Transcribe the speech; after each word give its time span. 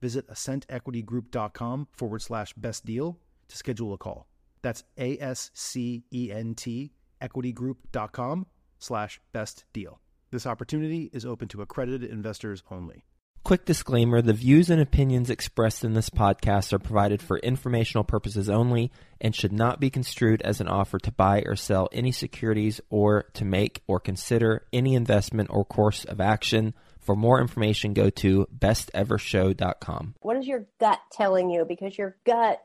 visit 0.00 0.28
ascentequitygroup.com 0.28 1.88
forward 1.92 2.22
slash 2.22 2.52
best 2.54 2.84
deal 2.84 3.18
to 3.48 3.56
schedule 3.56 3.92
a 3.92 3.98
call. 3.98 4.26
That's 4.62 4.84
A 4.98 5.18
S 5.18 5.50
C 5.54 6.04
E 6.12 6.30
N 6.32 6.54
T 6.54 6.92
equitygroup.com 7.20 8.46
slash 8.78 9.20
best 9.32 9.64
deal. 9.72 10.00
This 10.30 10.46
opportunity 10.46 11.10
is 11.12 11.24
open 11.24 11.48
to 11.48 11.62
accredited 11.62 12.10
investors 12.10 12.62
only. 12.70 13.04
Quick 13.44 13.64
disclaimer 13.64 14.20
the 14.20 14.34
views 14.34 14.68
and 14.68 14.80
opinions 14.80 15.30
expressed 15.30 15.82
in 15.82 15.94
this 15.94 16.10
podcast 16.10 16.72
are 16.72 16.78
provided 16.78 17.22
for 17.22 17.38
informational 17.38 18.04
purposes 18.04 18.50
only 18.50 18.92
and 19.22 19.34
should 19.34 19.52
not 19.52 19.80
be 19.80 19.88
construed 19.88 20.42
as 20.42 20.60
an 20.60 20.68
offer 20.68 20.98
to 20.98 21.12
buy 21.12 21.42
or 21.46 21.56
sell 21.56 21.88
any 21.90 22.12
securities 22.12 22.80
or 22.90 23.22
to 23.32 23.46
make 23.46 23.82
or 23.86 24.00
consider 24.00 24.66
any 24.72 24.94
investment 24.94 25.48
or 25.50 25.64
course 25.64 26.04
of 26.04 26.20
action. 26.20 26.74
For 27.08 27.16
more 27.16 27.40
information, 27.40 27.94
go 27.94 28.10
to 28.10 28.46
bestevershow.com. 28.54 30.16
What 30.20 30.36
is 30.36 30.46
your 30.46 30.66
gut 30.78 30.98
telling 31.10 31.48
you? 31.48 31.64
Because 31.66 31.96
your 31.96 32.18
gut 32.26 32.60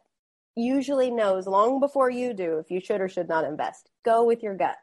usually 0.54 1.12
knows 1.12 1.48
long 1.48 1.80
before 1.80 2.10
you 2.10 2.34
do 2.34 2.58
if 2.58 2.70
you 2.70 2.82
should 2.82 3.00
or 3.00 3.08
should 3.08 3.30
not 3.30 3.46
invest. 3.46 3.90
Go 4.04 4.26
with 4.26 4.44
your 4.44 4.58
gut. 4.58 4.76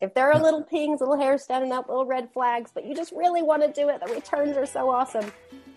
If 0.00 0.14
there 0.14 0.32
are 0.32 0.40
little 0.40 0.62
pings, 0.62 1.00
little 1.00 1.20
hairs 1.20 1.42
standing 1.42 1.70
up, 1.70 1.90
little 1.90 2.06
red 2.06 2.32
flags, 2.32 2.70
but 2.74 2.86
you 2.86 2.94
just 2.94 3.12
really 3.12 3.42
want 3.42 3.60
to 3.62 3.70
do 3.78 3.90
it, 3.90 4.00
the 4.02 4.10
returns 4.10 4.56
are 4.56 4.64
so 4.64 4.90
awesome, 4.90 5.30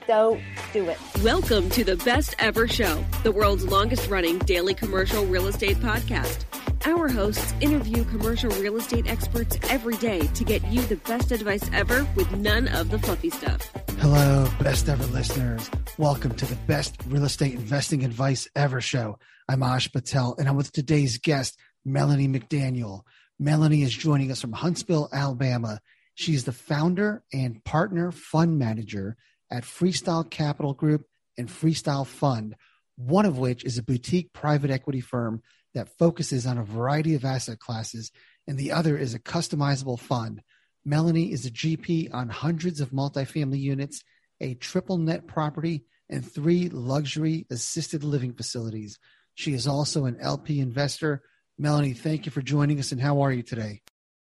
don't 0.07 0.41
do 0.71 0.87
it. 0.87 0.97
Welcome 1.21 1.69
to 1.71 1.83
the 1.83 1.97
Best 1.97 2.33
Ever 2.39 2.65
Show, 2.65 3.03
the 3.23 3.31
world's 3.33 3.65
longest 3.65 4.09
running 4.09 4.39
daily 4.39 4.73
commercial 4.73 5.25
real 5.25 5.47
estate 5.47 5.75
podcast. 5.79 6.45
Our 6.87 7.07
hosts 7.07 7.51
interview 7.61 8.03
commercial 8.03 8.51
real 8.61 8.77
estate 8.77 9.07
experts 9.07 9.57
every 9.71 9.97
day 9.97 10.19
to 10.19 10.43
get 10.43 10.63
you 10.67 10.83
the 10.83 10.97
best 10.97 11.31
advice 11.31 11.67
ever 11.73 12.05
with 12.15 12.31
none 12.37 12.67
of 12.67 12.91
the 12.91 12.99
fluffy 12.99 13.31
stuff. 13.31 13.67
Hello, 13.97 14.47
best 14.59 14.87
ever 14.87 15.03
listeners. 15.07 15.67
Welcome 15.97 16.35
to 16.35 16.45
the 16.45 16.55
best 16.67 16.95
real 17.07 17.23
estate 17.23 17.55
investing 17.55 18.05
advice 18.05 18.47
ever 18.55 18.81
show. 18.81 19.17
I'm 19.49 19.63
Ash 19.63 19.91
Patel 19.91 20.35
and 20.37 20.47
I'm 20.47 20.57
with 20.57 20.71
today's 20.71 21.17
guest, 21.17 21.57
Melanie 21.83 22.27
McDaniel. 22.27 23.01
Melanie 23.39 23.81
is 23.81 23.91
joining 23.91 24.31
us 24.31 24.41
from 24.41 24.53
Huntsville, 24.53 25.09
Alabama. 25.11 25.79
She's 26.13 26.43
the 26.43 26.53
founder 26.53 27.23
and 27.33 27.63
partner 27.63 28.11
fund 28.11 28.59
manager 28.59 29.17
at 29.49 29.63
Freestyle 29.63 30.29
Capital 30.29 30.75
Group 30.75 31.05
and 31.35 31.49
Freestyle 31.49 32.05
Fund, 32.05 32.55
one 32.95 33.25
of 33.25 33.39
which 33.39 33.65
is 33.65 33.79
a 33.79 33.83
boutique 33.83 34.33
private 34.33 34.69
equity 34.69 35.01
firm 35.01 35.41
that 35.75 35.95
focuses 35.99 36.47
on 36.47 36.57
a 36.57 36.63
variety 36.63 37.13
of 37.13 37.23
asset 37.23 37.59
classes, 37.59 38.11
and 38.47 38.57
the 38.57 38.71
other 38.71 38.97
is 38.97 39.13
a 39.13 39.19
customizable 39.19 39.99
fund. 39.99 40.41
Melanie 40.83 41.31
is 41.31 41.45
a 41.45 41.51
GP 41.51 42.11
on 42.13 42.29
hundreds 42.29 42.81
of 42.81 42.89
multifamily 42.89 43.59
units, 43.59 44.03
a 44.41 44.55
triple 44.55 44.97
net 44.97 45.27
property, 45.27 45.85
and 46.09 46.25
three 46.25 46.69
luxury 46.69 47.45
assisted 47.51 48.03
living 48.03 48.33
facilities. 48.33 48.97
She 49.35 49.53
is 49.53 49.67
also 49.67 50.05
an 50.05 50.17
LP 50.19 50.59
investor 50.59 51.21
Melanie, 51.57 51.93
thank 51.93 52.25
you 52.25 52.31
for 52.31 52.41
joining 52.41 52.79
us. 52.79 52.91
And 52.91 52.99
how 52.99 53.21
are 53.21 53.31
you 53.31 53.41
today? 53.41 53.81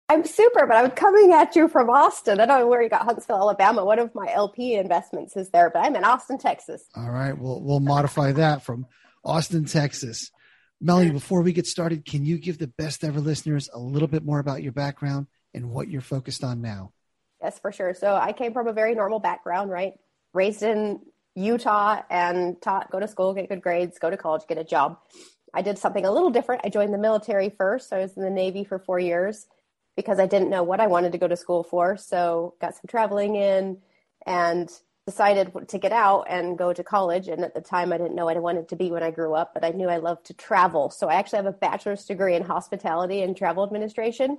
I'm 0.09 0.25
super, 0.25 0.65
but 0.65 0.77
I'm 0.77 0.91
coming 0.91 1.33
at 1.33 1.55
you 1.55 1.67
from 1.67 1.89
Austin. 1.89 2.39
I 2.39 2.45
don't 2.45 2.61
know 2.61 2.67
where 2.67 2.81
you 2.81 2.89
got 2.89 3.03
Huntsville, 3.03 3.35
Alabama. 3.35 3.83
One 3.83 3.99
of 3.99 4.15
my 4.15 4.31
LP 4.31 4.75
investments 4.75 5.35
is 5.35 5.49
there, 5.49 5.69
but 5.69 5.79
I'm 5.79 5.97
in 5.97 6.05
Austin, 6.05 6.37
Texas. 6.37 6.85
All 6.95 7.11
right. 7.11 7.37
We'll, 7.37 7.61
we'll 7.61 7.81
modify 7.81 8.31
that 8.33 8.63
from 8.63 8.85
Austin, 9.25 9.65
Texas. 9.65 10.31
Melanie, 10.79 11.11
before 11.11 11.41
we 11.41 11.53
get 11.53 11.65
started, 11.65 12.05
can 12.05 12.23
you 12.25 12.37
give 12.37 12.59
the 12.59 12.67
best 12.67 13.03
ever 13.03 13.19
listeners 13.19 13.69
a 13.73 13.79
little 13.79 14.07
bit 14.07 14.23
more 14.23 14.39
about 14.39 14.61
your 14.61 14.71
background 14.71 15.27
and 15.53 15.71
what 15.71 15.89
you're 15.89 16.01
focused 16.01 16.43
on 16.43 16.61
now? 16.61 16.91
Yes, 17.41 17.59
for 17.59 17.71
sure. 17.71 17.93
So 17.93 18.15
I 18.15 18.31
came 18.31 18.53
from 18.53 18.67
a 18.67 18.73
very 18.73 18.93
normal 18.93 19.19
background, 19.19 19.71
right? 19.71 19.93
Raised 20.33 20.61
in 20.61 20.99
Utah 21.35 22.01
and 22.09 22.61
taught, 22.61 22.91
go 22.91 22.99
to 22.99 23.07
school, 23.07 23.33
get 23.33 23.49
good 23.49 23.61
grades, 23.61 23.97
go 23.97 24.09
to 24.09 24.17
college, 24.17 24.43
get 24.47 24.57
a 24.57 24.63
job. 24.63 24.99
I 25.53 25.61
did 25.61 25.79
something 25.79 26.05
a 26.05 26.11
little 26.11 26.29
different. 26.29 26.61
I 26.63 26.69
joined 26.69 26.93
the 26.93 26.99
military 26.99 27.49
first. 27.49 27.91
I 27.91 27.99
was 27.99 28.15
in 28.15 28.23
the 28.23 28.29
Navy 28.29 28.63
for 28.63 28.77
four 28.77 28.99
years 28.99 29.47
because 29.95 30.19
I 30.19 30.27
didn't 30.27 30.49
know 30.49 30.63
what 30.63 30.79
I 30.79 30.87
wanted 30.87 31.11
to 31.13 31.17
go 31.17 31.27
to 31.27 31.35
school 31.35 31.63
for. 31.63 31.97
So 31.97 32.53
got 32.61 32.75
some 32.75 32.83
traveling 32.87 33.35
in 33.35 33.79
and 34.25 34.69
decided 35.07 35.53
to 35.69 35.77
get 35.77 35.93
out 35.93 36.25
and 36.29 36.57
go 36.57 36.73
to 36.73 36.83
college. 36.83 37.29
And 37.29 37.41
at 37.43 37.55
the 37.55 37.61
time, 37.61 37.93
I 37.93 37.97
didn't 37.97 38.13
know 38.13 38.25
what 38.25 38.35
I 38.35 38.41
wanted 38.41 38.67
to 38.69 38.75
be 38.75 38.91
when 38.91 39.03
I 39.03 39.09
grew 39.09 39.33
up, 39.33 39.53
but 39.53 39.63
I 39.63 39.69
knew 39.69 39.87
I 39.87 39.97
loved 39.97 40.25
to 40.25 40.33
travel. 40.33 40.89
So 40.89 41.07
I 41.07 41.13
actually 41.15 41.37
have 41.37 41.45
a 41.45 41.53
bachelor's 41.53 42.05
degree 42.05 42.35
in 42.35 42.43
hospitality 42.43 43.21
and 43.21 43.35
travel 43.35 43.63
administration. 43.63 44.37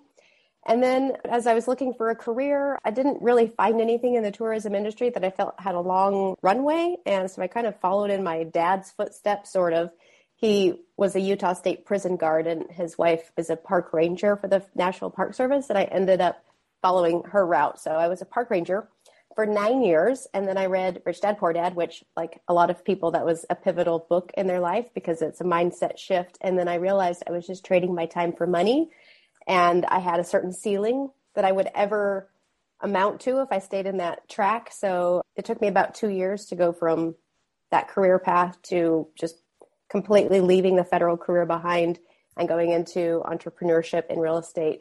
And 0.66 0.82
then 0.82 1.16
as 1.24 1.46
I 1.46 1.54
was 1.54 1.66
looking 1.66 1.94
for 1.94 2.10
a 2.10 2.14
career, 2.14 2.78
I 2.84 2.90
didn't 2.90 3.22
really 3.22 3.46
find 3.56 3.80
anything 3.80 4.16
in 4.16 4.22
the 4.22 4.30
tourism 4.30 4.74
industry 4.74 5.08
that 5.08 5.24
I 5.24 5.30
felt 5.30 5.58
had 5.58 5.74
a 5.74 5.80
long 5.80 6.36
runway. 6.42 6.96
And 7.06 7.30
so 7.30 7.40
I 7.40 7.46
kind 7.46 7.66
of 7.66 7.80
followed 7.80 8.10
in 8.10 8.22
my 8.22 8.44
dad's 8.44 8.90
footsteps, 8.90 9.50
sort 9.50 9.72
of 9.72 9.90
he 10.34 10.84
was 10.98 11.16
a 11.16 11.20
Utah 11.20 11.54
State 11.54 11.86
prison 11.86 12.16
guard, 12.16 12.46
and 12.46 12.70
his 12.70 12.98
wife 12.98 13.32
is 13.38 13.48
a 13.48 13.56
park 13.56 13.92
ranger 13.94 14.36
for 14.36 14.48
the 14.48 14.62
National 14.74 15.10
Park 15.10 15.34
Service. 15.34 15.70
And 15.70 15.78
I 15.78 15.84
ended 15.84 16.20
up 16.20 16.44
following 16.82 17.22
her 17.30 17.44
route. 17.44 17.80
So 17.80 17.92
I 17.92 18.08
was 18.08 18.20
a 18.20 18.26
park 18.26 18.50
ranger 18.50 18.86
for 19.38 19.46
nine 19.46 19.84
years. 19.84 20.26
And 20.34 20.48
then 20.48 20.58
I 20.58 20.66
read 20.66 21.00
Rich 21.06 21.20
Dad 21.20 21.38
Poor 21.38 21.52
Dad, 21.52 21.76
which, 21.76 22.02
like 22.16 22.40
a 22.48 22.52
lot 22.52 22.70
of 22.70 22.84
people, 22.84 23.12
that 23.12 23.24
was 23.24 23.46
a 23.48 23.54
pivotal 23.54 24.04
book 24.10 24.32
in 24.36 24.48
their 24.48 24.58
life 24.58 24.86
because 24.94 25.22
it's 25.22 25.40
a 25.40 25.44
mindset 25.44 25.96
shift. 25.96 26.38
And 26.40 26.58
then 26.58 26.66
I 26.66 26.74
realized 26.74 27.22
I 27.24 27.30
was 27.30 27.46
just 27.46 27.64
trading 27.64 27.94
my 27.94 28.06
time 28.06 28.32
for 28.32 28.48
money. 28.48 28.90
And 29.46 29.86
I 29.86 30.00
had 30.00 30.18
a 30.18 30.24
certain 30.24 30.52
ceiling 30.52 31.10
that 31.36 31.44
I 31.44 31.52
would 31.52 31.68
ever 31.72 32.28
amount 32.80 33.20
to 33.20 33.40
if 33.40 33.52
I 33.52 33.60
stayed 33.60 33.86
in 33.86 33.98
that 33.98 34.28
track. 34.28 34.72
So 34.72 35.22
it 35.36 35.44
took 35.44 35.60
me 35.60 35.68
about 35.68 35.94
two 35.94 36.08
years 36.08 36.46
to 36.46 36.56
go 36.56 36.72
from 36.72 37.14
that 37.70 37.86
career 37.86 38.18
path 38.18 38.60
to 38.62 39.06
just 39.16 39.36
completely 39.88 40.40
leaving 40.40 40.74
the 40.74 40.82
federal 40.82 41.16
career 41.16 41.46
behind 41.46 42.00
and 42.36 42.48
going 42.48 42.72
into 42.72 43.22
entrepreneurship 43.24 44.10
in 44.10 44.18
real 44.18 44.38
estate 44.38 44.80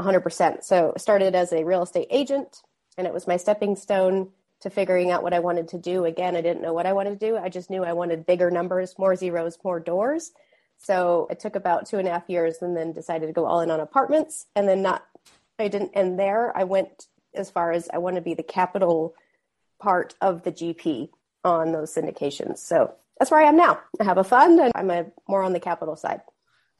100%. 0.00 0.64
So 0.64 0.94
started 0.96 1.36
as 1.36 1.52
a 1.52 1.62
real 1.62 1.84
estate 1.84 2.08
agent 2.10 2.60
and 2.96 3.06
it 3.06 3.12
was 3.12 3.26
my 3.26 3.36
stepping 3.36 3.76
stone 3.76 4.30
to 4.60 4.70
figuring 4.70 5.10
out 5.10 5.22
what 5.22 5.34
I 5.34 5.40
wanted 5.40 5.68
to 5.68 5.78
do. 5.78 6.04
Again, 6.04 6.36
I 6.36 6.40
didn't 6.40 6.62
know 6.62 6.72
what 6.72 6.86
I 6.86 6.92
wanted 6.92 7.18
to 7.18 7.26
do. 7.26 7.36
I 7.36 7.48
just 7.48 7.68
knew 7.68 7.84
I 7.84 7.92
wanted 7.92 8.26
bigger 8.26 8.50
numbers, 8.50 8.94
more 8.98 9.16
zeros, 9.16 9.58
more 9.64 9.80
doors. 9.80 10.30
So 10.78 11.26
it 11.30 11.40
took 11.40 11.56
about 11.56 11.86
two 11.86 11.98
and 11.98 12.06
a 12.06 12.12
half 12.12 12.28
years 12.28 12.56
and 12.60 12.76
then 12.76 12.92
decided 12.92 13.26
to 13.26 13.32
go 13.32 13.46
all 13.46 13.60
in 13.60 13.70
on 13.70 13.80
apartments. 13.80 14.46
And 14.54 14.68
then 14.68 14.82
not, 14.82 15.04
I 15.58 15.68
didn't 15.68 15.92
end 15.94 16.18
there. 16.18 16.56
I 16.56 16.64
went 16.64 17.06
as 17.34 17.50
far 17.50 17.72
as 17.72 17.88
I 17.92 17.98
want 17.98 18.16
to 18.16 18.22
be 18.22 18.34
the 18.34 18.42
capital 18.42 19.14
part 19.80 20.14
of 20.20 20.42
the 20.42 20.52
GP 20.52 21.08
on 21.44 21.72
those 21.72 21.94
syndications. 21.94 22.58
So 22.58 22.94
that's 23.18 23.30
where 23.30 23.40
I 23.40 23.48
am 23.48 23.56
now. 23.56 23.80
I 24.00 24.04
have 24.04 24.18
a 24.18 24.24
fund 24.24 24.60
and 24.60 24.72
I'm 24.74 24.90
a, 24.90 25.06
more 25.28 25.42
on 25.42 25.52
the 25.52 25.60
capital 25.60 25.96
side. 25.96 26.20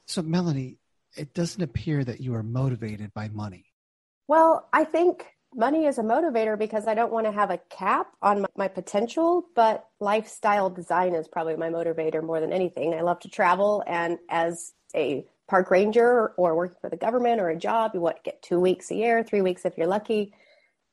So, 0.05 0.21
Melanie, 0.21 0.77
it 1.15 1.33
doesn't 1.33 1.61
appear 1.61 2.03
that 2.03 2.19
you 2.19 2.35
are 2.35 2.43
motivated 2.43 3.13
by 3.13 3.29
money. 3.29 3.65
Well, 4.27 4.67
I 4.73 4.83
think 4.83 5.25
money 5.55 5.85
is 5.85 5.97
a 5.97 6.03
motivator 6.03 6.57
because 6.57 6.87
I 6.87 6.93
don't 6.93 7.11
want 7.11 7.25
to 7.25 7.31
have 7.31 7.51
a 7.51 7.59
cap 7.69 8.07
on 8.21 8.41
my, 8.41 8.47
my, 8.55 8.67
potential, 8.67 9.45
but 9.55 9.87
lifestyle 9.99 10.69
design 10.69 11.15
is 11.15 11.27
probably 11.27 11.55
my 11.55 11.69
motivator 11.69 12.23
more 12.23 12.39
than 12.39 12.53
anything. 12.53 12.93
I 12.93 13.01
love 13.01 13.19
to 13.21 13.29
travel, 13.29 13.83
and 13.87 14.19
as 14.29 14.73
a 14.95 15.25
park 15.47 15.71
ranger 15.71 16.29
or 16.37 16.55
working 16.55 16.77
for 16.81 16.89
the 16.89 16.97
government 16.97 17.41
or 17.41 17.49
a 17.49 17.57
job, 17.57 17.91
you 17.93 18.01
want 18.01 18.17
to 18.17 18.23
get 18.23 18.41
two 18.41 18.59
weeks 18.59 18.91
a 18.91 18.95
year, 18.95 19.23
three 19.23 19.41
weeks 19.41 19.65
if 19.65 19.77
you're 19.77 19.87
lucky. 19.87 20.33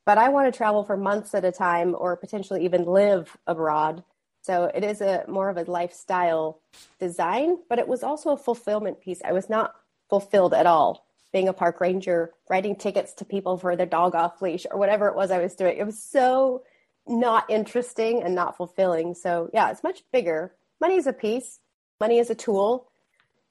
But 0.05 0.17
I 0.17 0.29
want 0.29 0.51
to 0.51 0.57
travel 0.57 0.83
for 0.83 0.97
months 0.97 1.33
at 1.35 1.45
a 1.45 1.51
time 1.51 1.95
or 1.97 2.17
potentially 2.17 2.65
even 2.65 2.85
live 2.85 3.35
abroad 3.47 4.03
So 4.41 4.65
it 4.73 4.83
is 4.83 5.01
a 5.01 5.23
more 5.27 5.49
of 5.49 5.57
a 5.57 5.69
lifestyle 5.69 6.61
design, 6.99 7.57
but 7.69 7.79
it 7.79 7.87
was 7.87 8.03
also 8.03 8.31
a 8.31 8.37
fulfillment 8.37 8.99
piece. 9.01 9.21
I 9.23 9.33
was 9.33 9.49
not 9.49 9.75
fulfilled 10.09 10.53
at 10.53 10.65
all 10.65 11.05
being 11.31 11.47
a 11.47 11.53
park 11.53 11.79
ranger, 11.79 12.31
writing 12.49 12.75
tickets 12.75 13.13
to 13.15 13.25
people 13.25 13.57
for 13.57 13.75
their 13.75 13.85
dog 13.85 14.15
off 14.15 14.41
leash 14.41 14.65
or 14.69 14.77
whatever 14.77 15.07
it 15.07 15.15
was 15.15 15.31
I 15.31 15.39
was 15.39 15.55
doing. 15.55 15.77
It 15.77 15.85
was 15.85 16.01
so 16.01 16.63
not 17.07 17.49
interesting 17.49 18.21
and 18.21 18.35
not 18.35 18.57
fulfilling. 18.57 19.15
So 19.15 19.49
yeah, 19.53 19.71
it's 19.71 19.83
much 19.83 20.03
bigger. 20.11 20.53
Money 20.79 20.95
is 20.95 21.07
a 21.07 21.13
piece. 21.13 21.59
Money 21.99 22.19
is 22.19 22.29
a 22.29 22.35
tool 22.35 22.91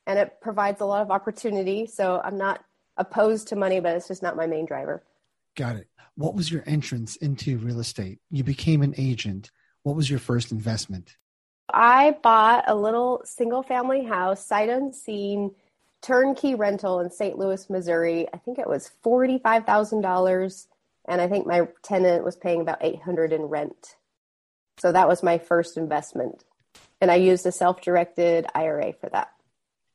and 0.06 0.18
it 0.18 0.40
provides 0.40 0.80
a 0.80 0.84
lot 0.84 1.02
of 1.02 1.10
opportunity. 1.10 1.86
So 1.86 2.20
I'm 2.22 2.36
not 2.36 2.62
opposed 2.96 3.48
to 3.48 3.56
money, 3.56 3.80
but 3.80 3.96
it's 3.96 4.08
just 4.08 4.22
not 4.22 4.36
my 4.36 4.46
main 4.46 4.66
driver. 4.66 5.02
Got 5.56 5.76
it. 5.76 5.88
What 6.16 6.34
was 6.34 6.50
your 6.50 6.62
entrance 6.66 7.16
into 7.16 7.58
real 7.58 7.80
estate? 7.80 8.18
You 8.30 8.44
became 8.44 8.82
an 8.82 8.94
agent. 8.98 9.50
What 9.82 9.96
was 9.96 10.10
your 10.10 10.18
first 10.18 10.52
investment? 10.52 11.16
I 11.72 12.16
bought 12.22 12.64
a 12.66 12.74
little 12.74 13.22
single 13.24 13.62
family 13.62 14.04
house, 14.04 14.44
sight 14.44 14.68
unseen, 14.68 15.52
turnkey 16.02 16.54
rental 16.54 17.00
in 17.00 17.10
St. 17.10 17.38
Louis, 17.38 17.68
Missouri. 17.68 18.28
I 18.32 18.38
think 18.38 18.58
it 18.58 18.68
was 18.68 18.90
$45,000 19.04 20.66
and 21.08 21.20
I 21.20 21.28
think 21.28 21.46
my 21.46 21.68
tenant 21.82 22.24
was 22.24 22.36
paying 22.36 22.60
about 22.60 22.78
800 22.84 23.32
in 23.32 23.42
rent. 23.42 23.96
So 24.78 24.92
that 24.92 25.08
was 25.08 25.22
my 25.22 25.38
first 25.38 25.76
investment. 25.76 26.44
And 27.00 27.10
I 27.10 27.16
used 27.16 27.46
a 27.46 27.52
self-directed 27.52 28.46
IRA 28.54 28.92
for 28.92 29.08
that. 29.10 29.30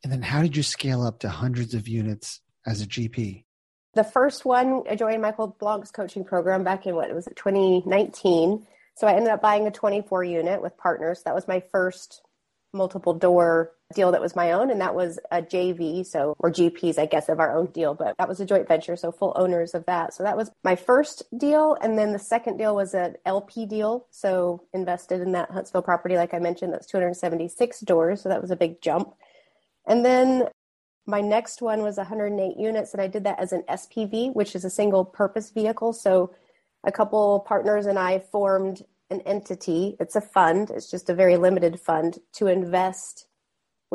And 0.04 0.12
then 0.12 0.22
how 0.22 0.42
did 0.42 0.56
you 0.56 0.64
scale 0.64 1.04
up 1.04 1.20
to 1.20 1.30
hundreds 1.30 1.74
of 1.74 1.88
units 1.88 2.42
as 2.66 2.82
a 2.82 2.86
GP? 2.86 3.44
The 3.94 4.04
first 4.04 4.46
one, 4.46 4.84
I 4.90 4.96
joined 4.96 5.22
Michael 5.22 5.56
Blank's 5.60 5.92
coaching 5.92 6.26
program 6.26 6.64
back 6.64 6.86
in 6.86 6.96
what 6.96 7.14
was 7.14 7.28
it, 7.28 7.36
2019. 7.36 8.68
So 8.96 9.08
I 9.08 9.14
ended 9.14 9.30
up 9.30 9.42
buying 9.42 9.68
a 9.68 9.72
24 9.72 10.24
unit 10.24 10.62
with 10.62 10.78
partners. 10.78 11.22
That 11.24 11.36
was 11.36 11.48
my 11.48 11.62
first 11.72 12.22
multiple 12.74 13.14
door 13.14 13.72
deal 13.94 14.12
that 14.12 14.22
was 14.22 14.36
my 14.36 14.52
own, 14.52 14.72
and 14.72 14.82
that 14.82 14.96
was 14.96 15.20
a 15.32 15.42
JV, 15.42 16.06
so 16.06 16.36
or 16.40 16.52
GPs, 16.52 16.98
I 16.98 17.06
guess, 17.06 17.30
of 17.30 17.40
our 17.40 17.56
own 17.56 17.68
deal, 17.68 17.94
but 17.94 18.18
that 18.18 18.28
was 18.28 18.40
a 18.40 18.46
joint 18.46 18.68
venture, 18.68 18.96
so 18.96 19.12
full 19.12 19.34
owners 19.36 19.74
of 19.76 19.86
that. 19.86 20.14
So 20.14 20.24
that 20.24 20.36
was 20.36 20.50
my 20.64 20.76
first 20.76 21.24
deal, 21.38 21.78
and 21.82 21.98
then 21.98 22.12
the 22.12 22.20
second 22.20 22.58
deal 22.58 22.76
was 22.76 22.94
an 22.94 23.16
LP 23.26 23.66
deal, 23.66 24.08
so 24.10 24.64
invested 24.74 25.22
in 25.22 25.34
that 25.34 25.52
Huntsville 25.52 25.84
property, 25.84 26.16
like 26.16 26.34
I 26.34 26.40
mentioned, 26.40 26.74
that's 26.74 26.88
276 26.88 27.82
doors, 27.82 28.22
so 28.22 28.30
that 28.30 28.42
was 28.42 28.52
a 28.52 28.56
big 28.56 28.82
jump. 28.82 29.14
And 29.88 30.04
then 30.04 30.50
my 31.06 31.22
next 31.22 31.62
one 31.62 31.84
was 31.84 31.98
108 31.98 32.58
units, 32.58 32.94
and 32.94 33.02
I 33.02 33.08
did 33.08 33.24
that 33.26 33.40
as 33.40 33.54
an 33.54 33.64
SPV, 33.70 34.34
which 34.34 34.56
is 34.56 34.66
a 34.66 34.70
single 34.70 35.06
purpose 35.06 35.52
vehicle. 35.52 35.94
So 35.94 36.34
a 36.84 36.92
couple 36.92 37.42
partners 37.42 37.86
and 37.86 38.00
I 38.00 38.20
formed 38.20 38.82
an 39.12 39.22
entity. 39.22 39.96
It's 40.00 40.16
a 40.16 40.22
fund. 40.22 40.72
It's 40.72 40.90
just 40.90 41.10
a 41.10 41.14
very 41.14 41.38
limited 41.38 41.80
fund 41.80 42.18
to 42.34 42.48
invest. 42.48 43.28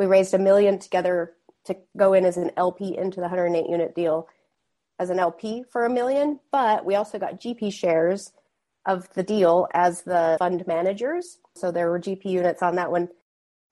We 0.01 0.07
raised 0.07 0.33
a 0.33 0.39
million 0.39 0.79
together 0.79 1.33
to 1.65 1.77
go 1.95 2.13
in 2.13 2.25
as 2.25 2.35
an 2.35 2.49
LP 2.57 2.97
into 2.97 3.17
the 3.17 3.27
108 3.27 3.69
unit 3.69 3.93
deal 3.93 4.27
as 4.97 5.11
an 5.11 5.19
LP 5.19 5.63
for 5.71 5.85
a 5.85 5.91
million, 5.91 6.39
but 6.51 6.83
we 6.85 6.95
also 6.95 7.19
got 7.19 7.39
GP 7.39 7.71
shares 7.71 8.31
of 8.87 9.13
the 9.13 9.21
deal 9.21 9.67
as 9.75 10.01
the 10.01 10.37
fund 10.39 10.65
managers. 10.65 11.37
So 11.55 11.71
there 11.71 11.91
were 11.91 11.99
GP 11.99 12.25
units 12.25 12.63
on 12.63 12.77
that 12.77 12.89
one. 12.89 13.09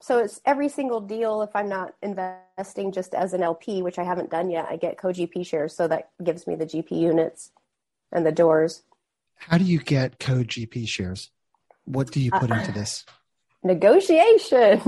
So 0.00 0.18
it's 0.18 0.40
every 0.46 0.68
single 0.68 1.00
deal. 1.00 1.42
If 1.42 1.50
I'm 1.56 1.68
not 1.68 1.96
investing 2.00 2.92
just 2.92 3.12
as 3.12 3.34
an 3.34 3.42
LP, 3.42 3.82
which 3.82 3.98
I 3.98 4.04
haven't 4.04 4.30
done 4.30 4.50
yet, 4.50 4.66
I 4.70 4.76
get 4.76 4.98
co 4.98 5.08
GP 5.08 5.44
shares. 5.44 5.74
So 5.74 5.88
that 5.88 6.10
gives 6.22 6.46
me 6.46 6.54
the 6.54 6.64
GP 6.64 6.92
units 6.92 7.50
and 8.12 8.24
the 8.24 8.30
doors. 8.30 8.84
How 9.34 9.58
do 9.58 9.64
you 9.64 9.80
get 9.80 10.20
co-GP 10.20 10.86
shares? 10.86 11.32
What 11.86 12.12
do 12.12 12.20
you 12.20 12.30
put 12.30 12.52
uh, 12.52 12.54
into 12.54 12.70
this? 12.70 13.04
Negotiation. 13.62 14.80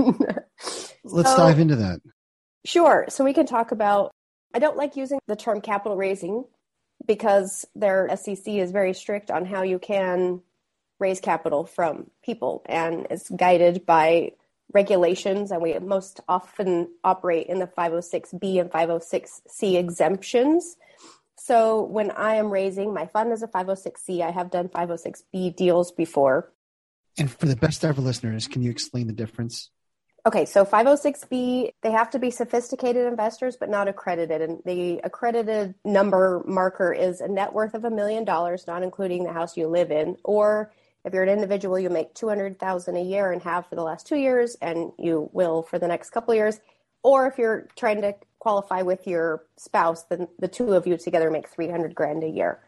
Let's 1.03 1.31
so, 1.31 1.37
dive 1.37 1.59
into 1.59 1.75
that. 1.77 2.01
Sure. 2.65 3.05
So 3.09 3.23
we 3.23 3.33
can 3.33 3.45
talk 3.45 3.71
about. 3.71 4.11
I 4.53 4.59
don't 4.59 4.77
like 4.77 4.95
using 4.95 5.19
the 5.27 5.35
term 5.35 5.61
capital 5.61 5.97
raising 5.97 6.45
because 7.05 7.65
their 7.75 8.09
SEC 8.15 8.47
is 8.47 8.71
very 8.71 8.93
strict 8.93 9.31
on 9.31 9.45
how 9.45 9.63
you 9.63 9.79
can 9.79 10.41
raise 10.99 11.19
capital 11.19 11.65
from 11.65 12.09
people 12.23 12.63
and 12.67 13.07
it's 13.09 13.29
guided 13.31 13.85
by 13.85 14.31
regulations 14.73 15.51
and 15.51 15.61
we 15.61 15.77
most 15.79 16.19
often 16.29 16.87
operate 17.03 17.47
in 17.47 17.59
the 17.59 17.67
506b 17.67 18.61
and 18.61 18.71
506c 18.71 19.75
exemptions 19.75 20.77
so 21.43 21.81
when 21.81 22.09
I 22.11 22.35
am 22.35 22.49
raising, 22.49 22.93
my 22.93 23.05
fund 23.07 23.33
as 23.33 23.43
a 23.43 23.49
506c. 23.49 24.21
I 24.21 24.31
have 24.31 24.49
done 24.49 24.69
506b 24.69 25.57
deals 25.57 25.91
before. 25.91 26.53
And 27.17 27.31
for 27.31 27.45
the 27.45 27.55
best 27.55 27.85
ever 27.85 28.01
listeners, 28.01 28.47
can 28.47 28.61
you 28.61 28.71
explain 28.71 29.07
the 29.07 29.13
difference? 29.13 29.69
Okay, 30.25 30.45
so 30.45 30.63
506b, 30.63 31.73
they 31.81 31.91
have 31.91 32.09
to 32.11 32.19
be 32.19 32.31
sophisticated 32.31 33.05
investors, 33.07 33.57
but 33.59 33.69
not 33.69 33.89
accredited. 33.89 34.41
And 34.41 34.61
the 34.65 35.01
accredited 35.03 35.75
number 35.83 36.41
marker 36.47 36.93
is 36.93 37.19
a 37.19 37.27
net 37.27 37.51
worth 37.51 37.73
of 37.73 37.83
a 37.83 37.89
million 37.89 38.23
dollars, 38.23 38.65
not 38.65 38.83
including 38.83 39.25
the 39.25 39.33
house 39.33 39.57
you 39.57 39.67
live 39.67 39.91
in. 39.91 40.15
Or 40.23 40.71
if 41.03 41.13
you're 41.13 41.23
an 41.23 41.29
individual, 41.29 41.77
you 41.77 41.89
make 41.89 42.13
200,000 42.13 42.95
a 42.95 43.01
year 43.01 43.33
and 43.33 43.41
have 43.41 43.67
for 43.67 43.75
the 43.75 43.83
last 43.83 44.07
two 44.07 44.15
years, 44.15 44.55
and 44.61 44.93
you 44.97 45.29
will 45.33 45.61
for 45.61 45.77
the 45.77 45.89
next 45.89 46.11
couple 46.11 46.33
years. 46.33 46.61
Or 47.03 47.27
if 47.27 47.37
you're 47.37 47.67
trying 47.75 48.01
to 48.01 48.15
qualify 48.39 48.81
with 48.81 49.05
your 49.05 49.43
spouse, 49.57 50.03
then 50.03 50.29
the 50.39 50.47
two 50.47 50.73
of 50.73 50.87
you 50.87 50.95
together 50.95 51.29
make 51.29 51.49
300 51.49 51.93
grand 51.93 52.23
a 52.23 52.29
year. 52.29 52.61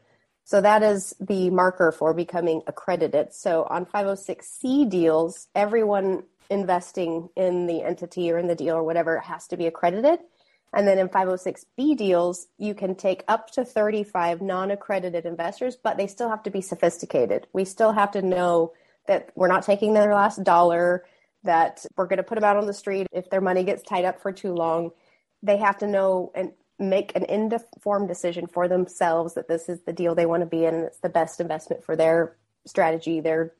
So 0.45 0.61
that 0.61 0.83
is 0.83 1.15
the 1.19 1.49
marker 1.49 1.91
for 1.91 2.13
becoming 2.13 2.61
accredited. 2.67 3.33
So 3.33 3.63
on 3.69 3.85
506C 3.85 4.87
deals, 4.87 5.47
everyone 5.55 6.23
investing 6.51 7.29
in 7.35 7.65
the 7.65 7.81
entity 7.81 8.31
or 8.31 8.37
in 8.37 8.47
the 8.47 8.53
deal 8.53 8.75
or 8.75 8.83
whatever 8.83 9.19
has 9.19 9.47
to 9.47 9.57
be 9.57 9.65
accredited. 9.65 10.19
And 10.71 10.87
then 10.87 10.99
in 10.99 11.09
506B 11.09 11.97
deals, 11.97 12.47
you 12.59 12.75
can 12.75 12.93
take 12.93 13.23
up 13.27 13.49
to 13.51 13.65
35 13.65 14.41
non 14.41 14.69
accredited 14.69 15.25
investors, 15.25 15.77
but 15.81 15.97
they 15.97 16.05
still 16.05 16.29
have 16.29 16.43
to 16.43 16.51
be 16.51 16.61
sophisticated. 16.61 17.47
We 17.51 17.65
still 17.65 17.93
have 17.93 18.11
to 18.11 18.21
know 18.21 18.73
that 19.07 19.31
we're 19.35 19.47
not 19.47 19.63
taking 19.63 19.93
their 19.93 20.13
last 20.13 20.43
dollar, 20.43 21.05
that 21.43 21.85
we're 21.97 22.07
going 22.07 22.17
to 22.17 22.23
put 22.23 22.35
them 22.35 22.43
out 22.43 22.57
on 22.57 22.67
the 22.67 22.73
street 22.73 23.07
if 23.11 23.29
their 23.31 23.41
money 23.41 23.63
gets 23.63 23.81
tied 23.81 24.05
up 24.05 24.21
for 24.21 24.31
too 24.31 24.53
long 24.53 24.91
they 25.45 25.57
have 25.57 25.77
to 25.77 25.87
know 25.87 26.31
and 26.35 26.51
make 26.77 27.15
an 27.15 27.23
informed 27.25 28.07
decision 28.07 28.47
for 28.47 28.67
themselves 28.67 29.33
that 29.35 29.47
this 29.47 29.69
is 29.69 29.81
the 29.81 29.93
deal 29.93 30.13
they 30.13 30.25
want 30.25 30.41
to 30.41 30.47
be 30.47 30.65
in 30.65 30.75
and 30.75 30.83
it's 30.83 30.99
the 30.99 31.09
best 31.09 31.39
investment 31.39 31.83
for 31.83 31.95
their 31.95 32.35
strategy, 32.65 33.21
their 33.21 33.53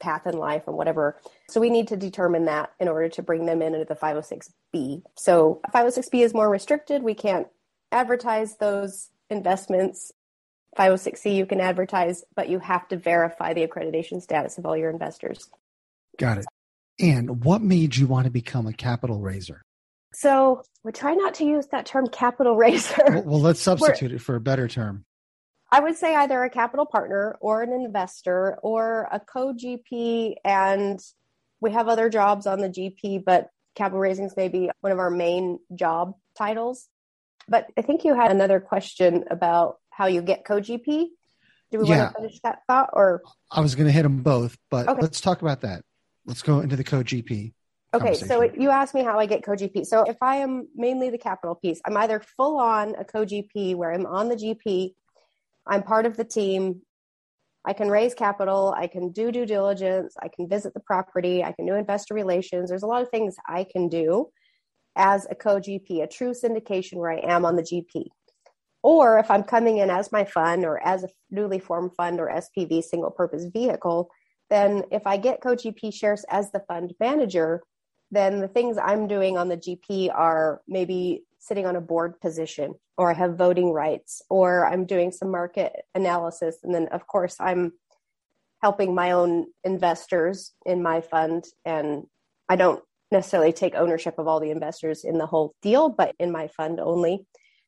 path 0.00 0.26
in 0.26 0.36
life, 0.36 0.64
and 0.66 0.76
whatever. 0.76 1.16
So 1.48 1.60
we 1.60 1.70
need 1.70 1.88
to 1.88 1.96
determine 1.96 2.44
that 2.44 2.72
in 2.78 2.88
order 2.88 3.08
to 3.08 3.22
bring 3.22 3.46
them 3.46 3.62
in 3.62 3.74
into 3.74 3.86
the 3.86 3.94
506B. 3.94 5.02
So 5.16 5.60
506B 5.74 6.24
is 6.24 6.34
more 6.34 6.48
restricted. 6.48 7.02
We 7.02 7.14
can't 7.14 7.48
advertise 7.90 8.56
those 8.58 9.08
investments. 9.30 10.12
506C 10.78 11.34
you 11.34 11.46
can 11.46 11.60
advertise, 11.60 12.24
but 12.36 12.48
you 12.48 12.58
have 12.58 12.86
to 12.88 12.96
verify 12.96 13.54
the 13.54 13.66
accreditation 13.66 14.20
status 14.20 14.58
of 14.58 14.66
all 14.66 14.76
your 14.76 14.90
investors. 14.90 15.48
Got 16.18 16.38
it. 16.38 16.46
And 17.00 17.44
what 17.44 17.62
made 17.62 17.96
you 17.96 18.06
want 18.06 18.24
to 18.24 18.30
become 18.30 18.66
a 18.66 18.72
capital 18.72 19.20
raiser? 19.20 19.62
So 20.12 20.62
we 20.84 20.92
try 20.92 21.14
not 21.14 21.34
to 21.34 21.44
use 21.44 21.66
that 21.72 21.86
term 21.86 22.08
capital 22.08 22.56
raiser. 22.56 23.04
Well, 23.08 23.22
well 23.22 23.40
let's 23.40 23.60
substitute 23.60 24.12
it 24.12 24.20
for 24.20 24.36
a 24.36 24.40
better 24.40 24.68
term. 24.68 25.04
I 25.70 25.80
would 25.80 25.96
say 25.96 26.14
either 26.14 26.42
a 26.42 26.50
capital 26.50 26.86
partner 26.86 27.36
or 27.40 27.62
an 27.62 27.72
investor 27.72 28.58
or 28.62 29.08
a 29.12 29.20
co 29.20 29.52
GP. 29.52 30.36
And 30.44 30.98
we 31.60 31.72
have 31.72 31.88
other 31.88 32.08
jobs 32.08 32.46
on 32.46 32.60
the 32.60 32.68
GP, 32.68 33.24
but 33.24 33.50
capital 33.74 34.00
raising 34.00 34.24
is 34.26 34.34
maybe 34.36 34.70
one 34.80 34.92
of 34.92 34.98
our 34.98 35.10
main 35.10 35.58
job 35.74 36.14
titles. 36.36 36.88
But 37.48 37.66
I 37.76 37.82
think 37.82 38.04
you 38.04 38.14
had 38.14 38.30
another 38.30 38.60
question 38.60 39.24
about 39.30 39.76
how 39.90 40.06
you 40.06 40.22
get 40.22 40.44
co 40.44 40.60
GP. 40.60 41.08
Do 41.70 41.78
we 41.80 41.88
yeah. 41.88 42.04
want 42.04 42.14
to 42.14 42.20
finish 42.20 42.40
that 42.44 42.60
thought 42.66 42.90
or? 42.94 43.22
I 43.50 43.60
was 43.60 43.74
going 43.74 43.86
to 43.86 43.92
hit 43.92 44.02
them 44.02 44.22
both, 44.22 44.56
but 44.70 44.88
okay. 44.88 45.02
let's 45.02 45.20
talk 45.20 45.42
about 45.42 45.60
that. 45.62 45.82
Let's 46.24 46.42
go 46.42 46.60
into 46.60 46.76
the 46.76 46.84
co 46.84 47.02
GP. 47.02 47.52
Okay, 48.00 48.14
so 48.14 48.42
you 48.42 48.70
asked 48.70 48.94
me 48.94 49.02
how 49.02 49.18
I 49.18 49.26
get 49.26 49.42
co-GP. 49.42 49.84
So 49.84 50.02
if 50.02 50.16
I 50.22 50.36
am 50.36 50.68
mainly 50.76 51.10
the 51.10 51.18
capital 51.18 51.56
piece, 51.56 51.80
I'm 51.84 51.96
either 51.96 52.20
full 52.20 52.58
on 52.58 52.94
a 52.94 53.04
co-GP 53.04 53.74
where 53.74 53.92
I'm 53.92 54.06
on 54.06 54.28
the 54.28 54.36
GP, 54.36 54.92
I'm 55.66 55.82
part 55.82 56.06
of 56.06 56.16
the 56.16 56.24
team, 56.24 56.82
I 57.64 57.72
can 57.72 57.90
raise 57.90 58.14
capital, 58.14 58.72
I 58.76 58.86
can 58.86 59.10
do 59.10 59.32
due 59.32 59.46
diligence, 59.46 60.14
I 60.22 60.28
can 60.28 60.48
visit 60.48 60.74
the 60.74 60.80
property, 60.80 61.42
I 61.42 61.52
can 61.52 61.66
do 61.66 61.74
investor 61.74 62.14
relations. 62.14 62.70
There's 62.70 62.84
a 62.84 62.86
lot 62.86 63.02
of 63.02 63.10
things 63.10 63.34
I 63.48 63.66
can 63.70 63.88
do 63.88 64.28
as 64.96 65.26
a 65.28 65.34
co-GP, 65.34 66.02
a 66.02 66.06
true 66.06 66.32
syndication 66.32 66.94
where 66.94 67.10
I 67.10 67.18
am 67.18 67.44
on 67.44 67.56
the 67.56 67.62
GP. 67.62 68.06
Or 68.82 69.18
if 69.18 69.28
I'm 69.30 69.42
coming 69.42 69.78
in 69.78 69.90
as 69.90 70.12
my 70.12 70.24
fund 70.24 70.64
or 70.64 70.80
as 70.86 71.02
a 71.02 71.08
newly 71.30 71.58
formed 71.58 71.96
fund 71.96 72.20
or 72.20 72.28
SPV 72.28 72.84
single 72.84 73.10
purpose 73.10 73.46
vehicle, 73.52 74.08
then 74.50 74.84
if 74.92 75.06
I 75.06 75.16
get 75.16 75.42
co-GP 75.42 75.92
shares 75.92 76.24
as 76.30 76.52
the 76.52 76.60
fund 76.60 76.94
manager, 77.00 77.60
then 78.10 78.40
the 78.40 78.48
things 78.48 78.78
I'm 78.78 79.06
doing 79.06 79.36
on 79.36 79.48
the 79.48 79.56
GP 79.56 80.10
are 80.14 80.62
maybe 80.66 81.24
sitting 81.38 81.66
on 81.66 81.76
a 81.76 81.80
board 81.80 82.20
position 82.20 82.74
or 82.96 83.10
I 83.10 83.14
have 83.14 83.36
voting 83.36 83.72
rights 83.72 84.22
or 84.28 84.66
I'm 84.66 84.86
doing 84.86 85.12
some 85.12 85.30
market 85.30 85.72
analysis. 85.94 86.58
And 86.62 86.74
then, 86.74 86.88
of 86.88 87.06
course, 87.06 87.36
I'm 87.38 87.72
helping 88.62 88.94
my 88.94 89.12
own 89.12 89.46
investors 89.64 90.52
in 90.66 90.82
my 90.82 91.00
fund. 91.00 91.44
And 91.64 92.04
I 92.48 92.56
don't 92.56 92.82
necessarily 93.12 93.52
take 93.52 93.74
ownership 93.74 94.18
of 94.18 94.26
all 94.26 94.40
the 94.40 94.50
investors 94.50 95.04
in 95.04 95.18
the 95.18 95.26
whole 95.26 95.54
deal, 95.62 95.88
but 95.88 96.14
in 96.18 96.32
my 96.32 96.48
fund 96.48 96.80
only. 96.80 97.26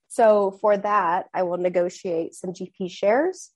So 0.08 0.58
for 0.60 0.76
that, 0.76 1.26
I 1.32 1.44
will 1.44 1.58
negotiate 1.58 2.34
some 2.34 2.52
GP 2.52 2.90
shares. 2.90 3.50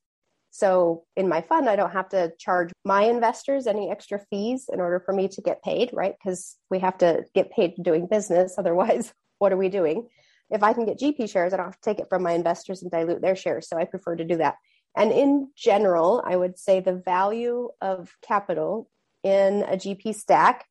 So 0.55 1.03
in 1.17 1.29
my 1.29 1.41
fund, 1.41 1.69
I 1.69 1.75
don't 1.75 1.91
have 1.91 2.11
to 2.11 2.33
charge 2.39 2.71
my 2.85 3.03
investors 3.03 3.67
any 3.67 3.91
extra 3.91 4.21
fees 4.31 4.71
in 4.73 4.81
order 4.81 5.01
for 5.01 5.13
me 5.13 5.27
to 5.27 5.43
get 5.43 5.65
paid, 5.65 5.91
right? 5.93 6.15
Because 6.17 6.57
we 6.71 6.79
have 6.79 6.97
to 6.99 7.25
get 7.35 7.51
paid 7.51 7.75
doing 7.83 8.07
business. 8.07 8.55
Otherwise, 8.59 9.13
what 9.39 9.53
are 9.53 9.57
we 9.57 9.69
doing? 9.69 10.07
If 10.51 10.63
I 10.63 10.73
can 10.73 10.87
get 10.87 11.01
GP 11.01 11.29
shares, 11.29 11.53
I 11.53 11.57
don't 11.57 11.67
have 11.67 11.81
to 11.81 11.91
take 11.91 11.99
it 11.99 12.09
from 12.09 12.23
my 12.23 12.35
investors 12.35 12.83
and 12.83 12.91
dilute 12.91 13.21
their 13.21 13.35
shares. 13.35 13.69
So 13.69 13.77
I 13.77 13.85
prefer 13.85 14.15
to 14.15 14.25
do 14.25 14.37
that. 14.37 14.55
And 14.97 15.11
in 15.11 15.49
general, 15.57 16.23
I 16.25 16.37
would 16.37 16.57
say 16.57 16.79
the 16.79 17.03
value 17.05 17.71
of 17.81 18.13
capital 18.23 18.89
in 19.25 19.65
a 19.65 19.77
GP 19.77 20.15
stack 20.15 20.67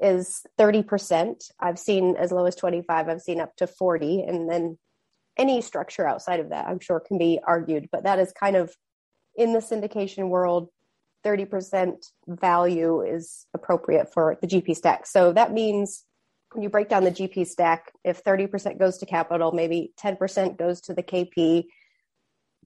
is 0.00 0.44
30%. 0.58 1.48
I've 1.60 1.78
seen 1.78 2.16
as 2.16 2.32
low 2.32 2.46
as 2.46 2.56
25, 2.56 3.08
I've 3.08 3.22
seen 3.22 3.40
up 3.40 3.54
to 3.58 3.68
40. 3.68 4.22
And 4.22 4.50
then 4.50 4.78
any 5.36 5.60
structure 5.60 6.08
outside 6.08 6.40
of 6.40 6.48
that, 6.48 6.66
I'm 6.66 6.80
sure 6.80 6.98
can 6.98 7.18
be 7.18 7.38
argued, 7.46 7.88
but 7.92 8.02
that 8.02 8.18
is 8.18 8.32
kind 8.32 8.56
of 8.56 8.74
in 9.38 9.52
the 9.52 9.60
syndication 9.60 10.28
world, 10.28 10.68
30% 11.24 11.94
value 12.26 13.00
is 13.00 13.46
appropriate 13.54 14.12
for 14.12 14.36
the 14.40 14.46
GP 14.46 14.76
stack. 14.76 15.06
So 15.06 15.32
that 15.32 15.52
means 15.52 16.04
when 16.52 16.62
you 16.62 16.68
break 16.68 16.88
down 16.88 17.04
the 17.04 17.10
GP 17.10 17.46
stack, 17.46 17.92
if 18.04 18.22
30% 18.24 18.78
goes 18.78 18.98
to 18.98 19.06
capital, 19.06 19.52
maybe 19.52 19.92
10% 20.02 20.58
goes 20.58 20.80
to 20.82 20.94
the 20.94 21.02
KP, 21.02 21.66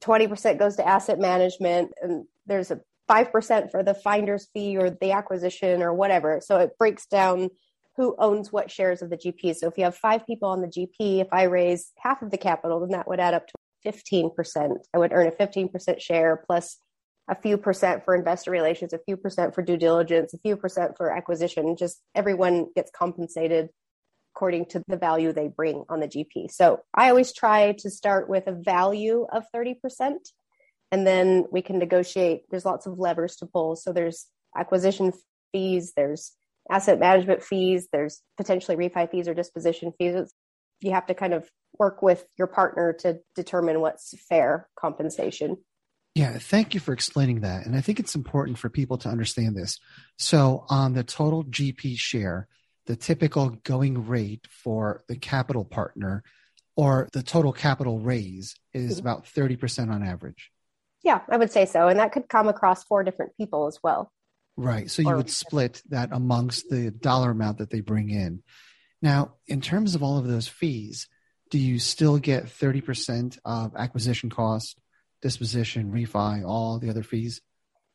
20% 0.00 0.58
goes 0.58 0.76
to 0.76 0.86
asset 0.86 1.18
management, 1.18 1.92
and 2.00 2.26
there's 2.46 2.70
a 2.70 2.80
5% 3.08 3.70
for 3.70 3.82
the 3.82 3.94
finder's 3.94 4.48
fee 4.52 4.76
or 4.76 4.90
the 4.90 5.12
acquisition 5.12 5.82
or 5.82 5.92
whatever. 5.92 6.40
So 6.42 6.58
it 6.58 6.78
breaks 6.78 7.06
down 7.06 7.50
who 7.96 8.16
owns 8.18 8.50
what 8.50 8.70
shares 8.70 9.02
of 9.02 9.10
the 9.10 9.18
GP. 9.18 9.56
So 9.56 9.66
if 9.66 9.76
you 9.76 9.84
have 9.84 9.96
five 9.96 10.26
people 10.26 10.48
on 10.48 10.62
the 10.62 10.68
GP, 10.68 11.20
if 11.20 11.28
I 11.32 11.44
raise 11.44 11.92
half 11.98 12.22
of 12.22 12.30
the 12.30 12.38
capital, 12.38 12.80
then 12.80 12.90
that 12.90 13.06
would 13.06 13.20
add 13.20 13.34
up 13.34 13.46
to 13.46 13.52
15%. 13.84 14.76
I 14.94 14.98
would 14.98 15.12
earn 15.12 15.26
a 15.26 15.30
15% 15.30 16.00
share 16.00 16.42
plus 16.46 16.78
a 17.28 17.40
few 17.40 17.56
percent 17.56 18.04
for 18.04 18.14
investor 18.14 18.50
relations, 18.50 18.92
a 18.92 18.98
few 18.98 19.16
percent 19.16 19.54
for 19.54 19.62
due 19.62 19.76
diligence, 19.76 20.34
a 20.34 20.38
few 20.38 20.56
percent 20.56 20.96
for 20.96 21.10
acquisition. 21.10 21.76
Just 21.76 22.00
everyone 22.14 22.66
gets 22.74 22.90
compensated 22.90 23.68
according 24.34 24.64
to 24.66 24.82
the 24.88 24.96
value 24.96 25.32
they 25.32 25.48
bring 25.48 25.84
on 25.88 26.00
the 26.00 26.08
GP. 26.08 26.50
So 26.50 26.80
I 26.94 27.10
always 27.10 27.32
try 27.32 27.72
to 27.78 27.90
start 27.90 28.28
with 28.28 28.46
a 28.46 28.52
value 28.52 29.26
of 29.30 29.44
30%, 29.54 29.76
and 30.90 31.06
then 31.06 31.44
we 31.52 31.62
can 31.62 31.78
negotiate. 31.78 32.42
There's 32.50 32.64
lots 32.64 32.86
of 32.86 32.98
levers 32.98 33.36
to 33.36 33.46
pull. 33.46 33.76
So 33.76 33.92
there's 33.92 34.26
acquisition 34.56 35.12
fees, 35.52 35.92
there's 35.96 36.32
asset 36.70 36.98
management 36.98 37.42
fees, 37.42 37.88
there's 37.92 38.22
potentially 38.36 38.76
refi 38.76 39.10
fees 39.10 39.28
or 39.28 39.34
disposition 39.34 39.92
fees. 39.98 40.32
You 40.80 40.92
have 40.92 41.06
to 41.06 41.14
kind 41.14 41.34
of 41.34 41.48
work 41.78 42.02
with 42.02 42.24
your 42.38 42.46
partner 42.46 42.92
to 43.00 43.20
determine 43.34 43.80
what's 43.80 44.14
fair 44.28 44.68
compensation. 44.76 45.56
Yeah, 46.14 46.38
thank 46.38 46.74
you 46.74 46.80
for 46.80 46.92
explaining 46.92 47.40
that. 47.40 47.64
And 47.64 47.74
I 47.74 47.80
think 47.80 47.98
it's 47.98 48.14
important 48.14 48.58
for 48.58 48.68
people 48.68 48.98
to 48.98 49.08
understand 49.08 49.56
this. 49.56 49.80
So, 50.18 50.66
on 50.68 50.92
the 50.92 51.04
total 51.04 51.44
GP 51.44 51.98
share, 51.98 52.48
the 52.86 52.96
typical 52.96 53.50
going 53.64 54.06
rate 54.06 54.46
for 54.50 55.02
the 55.08 55.16
capital 55.16 55.64
partner 55.64 56.22
or 56.76 57.08
the 57.12 57.22
total 57.22 57.52
capital 57.52 57.98
raise 57.98 58.54
is 58.74 58.92
mm-hmm. 58.92 59.00
about 59.00 59.24
30% 59.24 59.90
on 59.90 60.02
average. 60.02 60.50
Yeah, 61.02 61.20
I 61.30 61.36
would 61.36 61.50
say 61.50 61.64
so. 61.64 61.88
And 61.88 61.98
that 61.98 62.12
could 62.12 62.28
come 62.28 62.48
across 62.48 62.84
four 62.84 63.02
different 63.04 63.36
people 63.36 63.66
as 63.66 63.78
well. 63.82 64.12
Right. 64.56 64.90
So, 64.90 65.00
you 65.00 65.08
or, 65.08 65.16
would 65.16 65.30
split 65.30 65.82
that 65.88 66.10
amongst 66.12 66.68
the 66.68 66.90
dollar 66.90 67.30
amount 67.30 67.58
that 67.58 67.70
they 67.70 67.80
bring 67.80 68.10
in. 68.10 68.42
Now, 69.00 69.34
in 69.46 69.62
terms 69.62 69.94
of 69.94 70.02
all 70.02 70.18
of 70.18 70.28
those 70.28 70.46
fees, 70.46 71.08
do 71.52 71.58
you 71.58 71.78
still 71.78 72.16
get 72.16 72.46
30% 72.46 73.38
of 73.44 73.76
acquisition 73.76 74.30
cost, 74.30 74.78
disposition, 75.20 75.92
refi, 75.92 76.42
all 76.48 76.78
the 76.78 76.88
other 76.88 77.02
fees? 77.02 77.42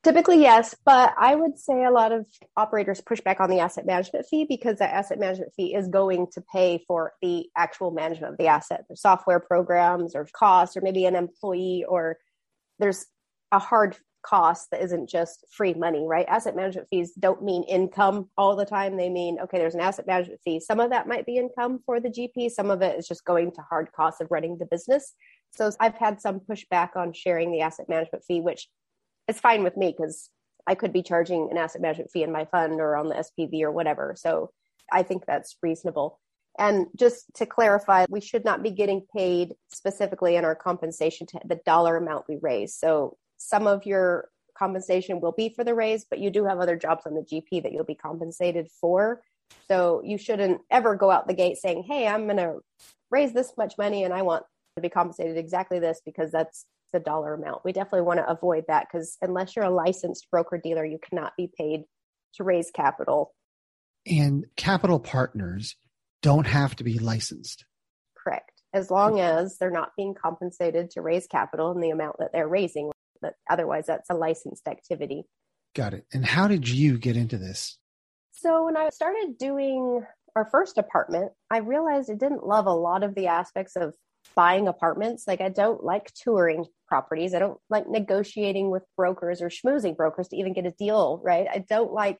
Typically, 0.03 0.39
yes, 0.39 0.75
but 0.85 1.11
I 1.17 1.33
would 1.33 1.57
say 1.57 1.83
a 1.83 1.89
lot 1.89 2.11
of 2.11 2.27
operators 2.55 3.01
push 3.01 3.19
back 3.19 3.39
on 3.39 3.49
the 3.49 3.59
asset 3.59 3.87
management 3.87 4.27
fee 4.27 4.45
because 4.47 4.77
that 4.77 4.93
asset 4.93 5.17
management 5.17 5.53
fee 5.55 5.73
is 5.73 5.87
going 5.87 6.27
to 6.33 6.41
pay 6.53 6.83
for 6.87 7.13
the 7.19 7.47
actual 7.57 7.89
management 7.89 8.33
of 8.33 8.37
the 8.37 8.45
asset, 8.45 8.85
the 8.91 8.95
software 8.95 9.39
programs 9.39 10.15
or 10.15 10.27
costs, 10.31 10.77
or 10.77 10.81
maybe 10.81 11.05
an 11.05 11.15
employee, 11.15 11.83
or 11.89 12.19
there's 12.77 13.07
a 13.51 13.57
hard 13.57 13.97
cost 14.27 14.69
that 14.71 14.81
isn't 14.81 15.09
just 15.09 15.45
free 15.51 15.73
money, 15.73 16.05
right? 16.05 16.25
Asset 16.27 16.55
management 16.55 16.87
fees 16.89 17.13
don't 17.17 17.43
mean 17.43 17.63
income 17.63 18.29
all 18.37 18.55
the 18.55 18.65
time. 18.65 18.97
They 18.97 19.09
mean, 19.09 19.37
okay, 19.39 19.57
there's 19.57 19.75
an 19.75 19.81
asset 19.81 20.07
management 20.07 20.41
fee. 20.43 20.59
Some 20.59 20.79
of 20.79 20.89
that 20.89 21.07
might 21.07 21.25
be 21.25 21.37
income 21.37 21.79
for 21.85 21.99
the 21.99 22.09
GP, 22.09 22.51
some 22.51 22.69
of 22.69 22.81
it 22.81 22.97
is 22.97 23.07
just 23.07 23.25
going 23.25 23.51
to 23.53 23.61
hard 23.61 23.91
costs 23.95 24.21
of 24.21 24.27
running 24.29 24.57
the 24.57 24.65
business. 24.65 25.13
So 25.51 25.71
I've 25.79 25.95
had 25.95 26.19
some 26.19 26.41
pushback 26.41 26.95
on 26.95 27.13
sharing 27.13 27.51
the 27.51 27.61
asset 27.61 27.87
management 27.87 28.25
fee, 28.25 28.41
which 28.41 28.67
is 29.27 29.39
fine 29.39 29.63
with 29.63 29.77
me 29.77 29.95
because 29.97 30.29
I 30.67 30.75
could 30.75 30.91
be 30.91 31.03
charging 31.03 31.49
an 31.49 31.57
asset 31.57 31.81
management 31.81 32.11
fee 32.11 32.23
in 32.23 32.31
my 32.31 32.45
fund 32.45 32.81
or 32.81 32.97
on 32.97 33.07
the 33.07 33.15
SPV 33.15 33.61
or 33.61 33.71
whatever. 33.71 34.15
So 34.17 34.51
I 34.91 35.03
think 35.03 35.25
that's 35.25 35.55
reasonable. 35.61 36.19
And 36.59 36.87
just 36.97 37.25
to 37.35 37.45
clarify, 37.45 38.05
we 38.09 38.19
should 38.19 38.43
not 38.43 38.63
be 38.63 38.71
getting 38.71 39.05
paid 39.15 39.53
specifically 39.71 40.35
in 40.35 40.43
our 40.43 40.55
compensation 40.55 41.27
to 41.27 41.39
the 41.45 41.59
dollar 41.65 41.95
amount 41.97 42.25
we 42.27 42.37
raise. 42.41 42.75
So 42.75 43.15
some 43.37 43.67
of 43.67 43.85
your 43.85 44.29
compensation 44.57 45.21
will 45.21 45.31
be 45.31 45.49
for 45.49 45.63
the 45.63 45.75
raise, 45.75 46.05
but 46.09 46.19
you 46.19 46.29
do 46.29 46.45
have 46.45 46.59
other 46.59 46.75
jobs 46.75 47.05
on 47.05 47.13
the 47.13 47.21
GP 47.21 47.63
that 47.63 47.71
you'll 47.71 47.83
be 47.83 47.95
compensated 47.95 48.67
for. 48.81 49.21
So 49.67 50.01
you 50.03 50.17
shouldn't 50.17 50.61
ever 50.71 50.95
go 50.95 51.11
out 51.11 51.27
the 51.27 51.33
gate 51.33 51.57
saying, 51.57 51.83
Hey, 51.87 52.07
I'm 52.07 52.25
going 52.25 52.37
to 52.37 52.59
raise 53.11 53.33
this 53.33 53.53
much 53.57 53.77
money 53.77 54.03
and 54.03 54.13
I 54.13 54.23
want 54.23 54.43
to 54.75 54.81
be 54.81 54.89
compensated 54.89 55.37
exactly 55.37 55.79
this 55.79 56.01
because 56.05 56.31
that's 56.31 56.65
the 56.93 56.99
dollar 56.99 57.33
amount. 57.33 57.65
We 57.65 57.71
definitely 57.71 58.01
want 58.01 58.19
to 58.19 58.29
avoid 58.29 58.65
that 58.67 58.87
because 58.91 59.17
unless 59.21 59.55
you're 59.55 59.65
a 59.65 59.69
licensed 59.69 60.27
broker 60.31 60.59
dealer, 60.61 60.85
you 60.85 60.99
cannot 61.01 61.33
be 61.37 61.49
paid 61.57 61.83
to 62.35 62.43
raise 62.43 62.71
capital. 62.71 63.33
And 64.05 64.45
capital 64.55 64.99
partners 64.99 65.75
don't 66.21 66.47
have 66.47 66.75
to 66.77 66.83
be 66.83 66.97
licensed. 66.99 67.65
Correct. 68.15 68.51
As 68.73 68.91
long 68.91 69.19
as 69.19 69.57
they're 69.57 69.71
not 69.71 69.91
being 69.97 70.13
compensated 70.13 70.91
to 70.91 71.01
raise 71.01 71.27
capital 71.27 71.71
in 71.71 71.81
the 71.81 71.89
amount 71.89 72.17
that 72.19 72.31
they're 72.33 72.47
raising 72.47 72.91
but 73.21 73.33
otherwise 73.49 73.85
that's 73.87 74.09
a 74.09 74.15
licensed 74.15 74.67
activity. 74.67 75.25
Got 75.75 75.93
it. 75.93 76.05
And 76.13 76.25
how 76.25 76.47
did 76.47 76.67
you 76.67 76.97
get 76.97 77.17
into 77.17 77.37
this? 77.37 77.77
So 78.31 78.65
when 78.65 78.77
I 78.77 78.89
started 78.89 79.37
doing 79.37 80.05
our 80.35 80.45
first 80.51 80.77
apartment, 80.77 81.31
I 81.49 81.57
realized 81.57 82.11
I 82.11 82.15
didn't 82.15 82.45
love 82.45 82.67
a 82.67 82.73
lot 82.73 83.03
of 83.03 83.15
the 83.15 83.27
aspects 83.27 83.75
of 83.75 83.95
buying 84.35 84.67
apartments. 84.67 85.27
Like 85.27 85.41
I 85.41 85.49
don't 85.49 85.83
like 85.83 86.11
touring 86.13 86.65
properties. 86.87 87.33
I 87.33 87.39
don't 87.39 87.59
like 87.69 87.89
negotiating 87.89 88.69
with 88.69 88.83
brokers 88.95 89.41
or 89.41 89.49
schmoozing 89.49 89.97
brokers 89.97 90.27
to 90.29 90.37
even 90.37 90.53
get 90.53 90.65
a 90.65 90.71
deal, 90.71 91.19
right? 91.23 91.47
I 91.51 91.65
don't 91.67 91.91
like 91.91 92.19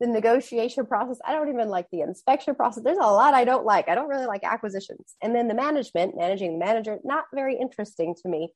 the 0.00 0.06
negotiation 0.06 0.86
process. 0.86 1.18
I 1.24 1.32
don't 1.32 1.48
even 1.48 1.68
like 1.68 1.86
the 1.90 2.00
inspection 2.00 2.54
process. 2.54 2.82
There's 2.82 2.98
a 2.98 3.02
lot 3.02 3.34
I 3.34 3.44
don't 3.44 3.64
like. 3.64 3.88
I 3.88 3.94
don't 3.94 4.08
really 4.08 4.26
like 4.26 4.44
acquisitions. 4.44 5.14
And 5.22 5.34
then 5.34 5.48
the 5.48 5.54
management, 5.54 6.16
managing 6.16 6.58
the 6.58 6.64
manager, 6.64 6.98
not 7.04 7.24
very 7.32 7.56
interesting 7.58 8.14
to 8.22 8.28
me 8.28 8.50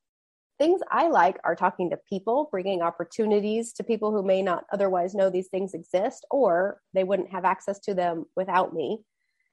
things 0.59 0.81
I 0.91 1.09
like 1.09 1.39
are 1.45 1.55
talking 1.55 1.91
to 1.91 1.99
people, 2.09 2.49
bringing 2.51 2.83
opportunities 2.83 3.73
to 3.75 3.85
people 3.85 4.11
who 4.11 4.23
may 4.23 4.43
not 4.43 4.65
otherwise 4.73 5.15
know 5.15 5.31
these 5.31 5.49
things 5.49 5.73
exist 5.73 6.27
or 6.31 6.81
they 6.93 7.05
wouldn't 7.05 7.31
have 7.31 7.45
access 7.45 7.79
to 7.81 7.95
them 7.95 8.27
without 8.37 8.75
me. 8.75 9.01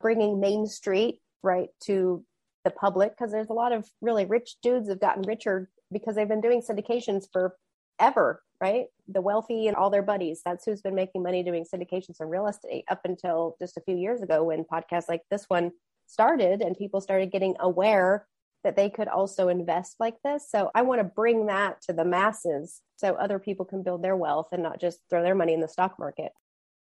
Bringing 0.02 0.40
Main 0.40 0.66
Street 0.66 1.20
right 1.44 1.70
to 1.84 2.26
the 2.64 2.72
public 2.72 3.12
because 3.12 3.32
there's 3.32 3.50
a 3.50 3.54
lot 3.54 3.72
of 3.72 3.88
really 4.02 4.26
rich 4.26 4.56
dudes 4.62 4.90
have 4.90 5.00
gotten 5.00 5.24
richer 5.24 5.70
because 5.92 6.16
they've 6.16 6.28
been 6.28 6.42
doing 6.42 6.62
syndications 6.62 7.26
for 7.32 7.56
ever, 8.00 8.42
right? 8.60 8.86
The 9.08 9.22
wealthy 9.22 9.68
and 9.68 9.78
all 9.78 9.92
their 9.92 10.02
buddies. 10.02 10.42
That's 10.44 10.66
who's 10.66 10.82
been 10.82 10.96
making 10.96 11.24
money 11.24 11.44
doing 11.44 11.64
syndications 11.72 12.20
in 12.20 12.28
real 12.28 12.48
estate 12.48 12.86
up 12.90 13.02
until 13.06 13.56
just 13.60 13.78
a 13.78 13.82
few 13.82 13.96
years 13.96 14.22
ago 14.22 14.44
when 14.44 14.66
podcasts 14.66 15.08
like 15.08 15.22
this 15.30 15.46
one 15.48 15.72
started 16.08 16.62
and 16.62 16.76
people 16.76 17.02
started 17.02 17.32
getting 17.32 17.56
aware 17.60 18.28
that 18.66 18.76
they 18.76 18.90
could 18.90 19.08
also 19.08 19.48
invest 19.48 19.96
like 20.00 20.16
this. 20.26 20.50
So 20.50 20.72
I 20.76 20.82
want 20.82 21.00
to 21.00 21.06
bring 21.06 21.46
that 21.46 21.82
to 21.84 21.94
the 21.94 22.04
masses 22.04 22.82
so 22.98 23.14
other 23.14 23.40
people 23.40 23.64
can 23.64 23.84
build 23.84 24.04
their 24.04 24.18
wealth 24.18 24.48
and 24.52 24.64
not 24.64 24.82
just 24.82 25.00
throw 25.10 25.24
their 25.24 25.36
money 25.36 25.54
in 25.54 25.62
the 25.62 25.68
stock 25.70 25.98
market. 26.00 26.32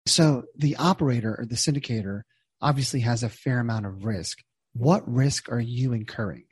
So 0.08 0.46
the 0.56 0.78
operator 0.78 1.36
or 1.38 1.46
the 1.46 1.56
syndicator 1.56 2.22
obviously 2.62 3.02
has 3.02 3.22
a 3.22 3.30
fair 3.30 3.60
amount 3.60 3.86
of 3.86 4.06
risk. 4.06 4.40
What 4.74 5.04
risk 5.06 5.52
are 5.52 5.60
you 5.60 5.94
incurring? 5.94 6.46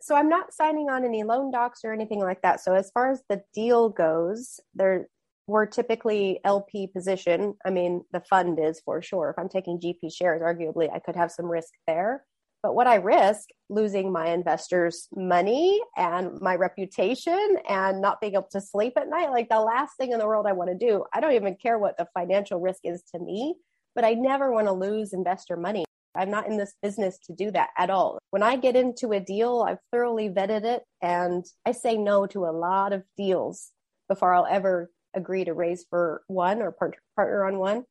So 0.00 0.16
I'm 0.16 0.28
not 0.28 0.52
signing 0.52 0.88
on 0.90 1.04
any 1.04 1.22
loan 1.24 1.50
docs 1.50 1.80
or 1.84 1.92
anything 1.92 2.20
like 2.20 2.42
that. 2.42 2.60
So 2.62 2.74
as 2.74 2.90
far 2.92 3.10
as 3.10 3.22
the 3.28 3.42
deal 3.54 3.90
goes, 3.90 4.60
there 4.74 5.08
we're 5.46 5.66
typically 5.66 6.40
LP 6.42 6.86
position. 6.86 7.54
I 7.66 7.70
mean, 7.70 8.02
the 8.12 8.20
fund 8.20 8.58
is 8.58 8.80
for 8.82 9.02
sure. 9.02 9.28
If 9.28 9.38
I'm 9.38 9.50
taking 9.50 9.78
GP 9.78 10.10
shares, 10.10 10.40
arguably 10.40 10.90
I 10.90 11.00
could 11.00 11.16
have 11.16 11.30
some 11.30 11.46
risk 11.46 11.68
there 11.86 12.24
But 12.64 12.74
what 12.74 12.86
I 12.86 12.94
risk 12.94 13.50
losing 13.68 14.10
my 14.10 14.28
investors' 14.28 15.06
money 15.14 15.78
and 15.98 16.40
my 16.40 16.54
reputation 16.54 17.58
and 17.68 18.00
not 18.00 18.22
being 18.22 18.32
able 18.32 18.48
to 18.52 18.60
sleep 18.62 18.94
at 18.96 19.10
night. 19.10 19.30
Like 19.30 19.50
the 19.50 19.60
last 19.60 19.98
thing 19.98 20.12
in 20.12 20.18
the 20.18 20.26
world 20.26 20.46
I 20.46 20.52
want 20.52 20.70
to 20.70 20.74
do, 20.74 21.04
I 21.12 21.20
don't 21.20 21.34
even 21.34 21.56
care 21.56 21.78
what 21.78 21.98
the 21.98 22.08
financial 22.14 22.58
risk 22.58 22.80
is 22.84 23.02
to 23.14 23.20
me, 23.20 23.54
but 23.94 24.06
I 24.06 24.14
never 24.14 24.50
want 24.50 24.66
to 24.68 24.72
lose 24.72 25.12
investor 25.12 25.58
money. 25.58 25.84
I'm 26.14 26.30
not 26.30 26.46
in 26.46 26.56
this 26.56 26.72
business 26.80 27.18
to 27.26 27.34
do 27.34 27.50
that 27.50 27.68
at 27.76 27.90
all. 27.90 28.18
When 28.30 28.42
I 28.42 28.56
get 28.56 28.76
into 28.76 29.12
a 29.12 29.20
deal, 29.20 29.62
I've 29.68 29.76
thoroughly 29.92 30.30
vetted 30.30 30.64
it 30.64 30.84
and 31.02 31.44
I 31.66 31.72
say 31.72 31.98
no 31.98 32.26
to 32.28 32.46
a 32.46 32.56
lot 32.56 32.94
of 32.94 33.02
deals 33.14 33.72
before 34.08 34.32
I'll 34.32 34.46
ever 34.46 34.90
agree 35.14 35.44
to 35.44 35.52
raise 35.52 35.84
for 35.90 36.22
one 36.28 36.62
or 36.62 36.74
partner 37.14 37.44
on 37.44 37.58
one. 37.58 37.84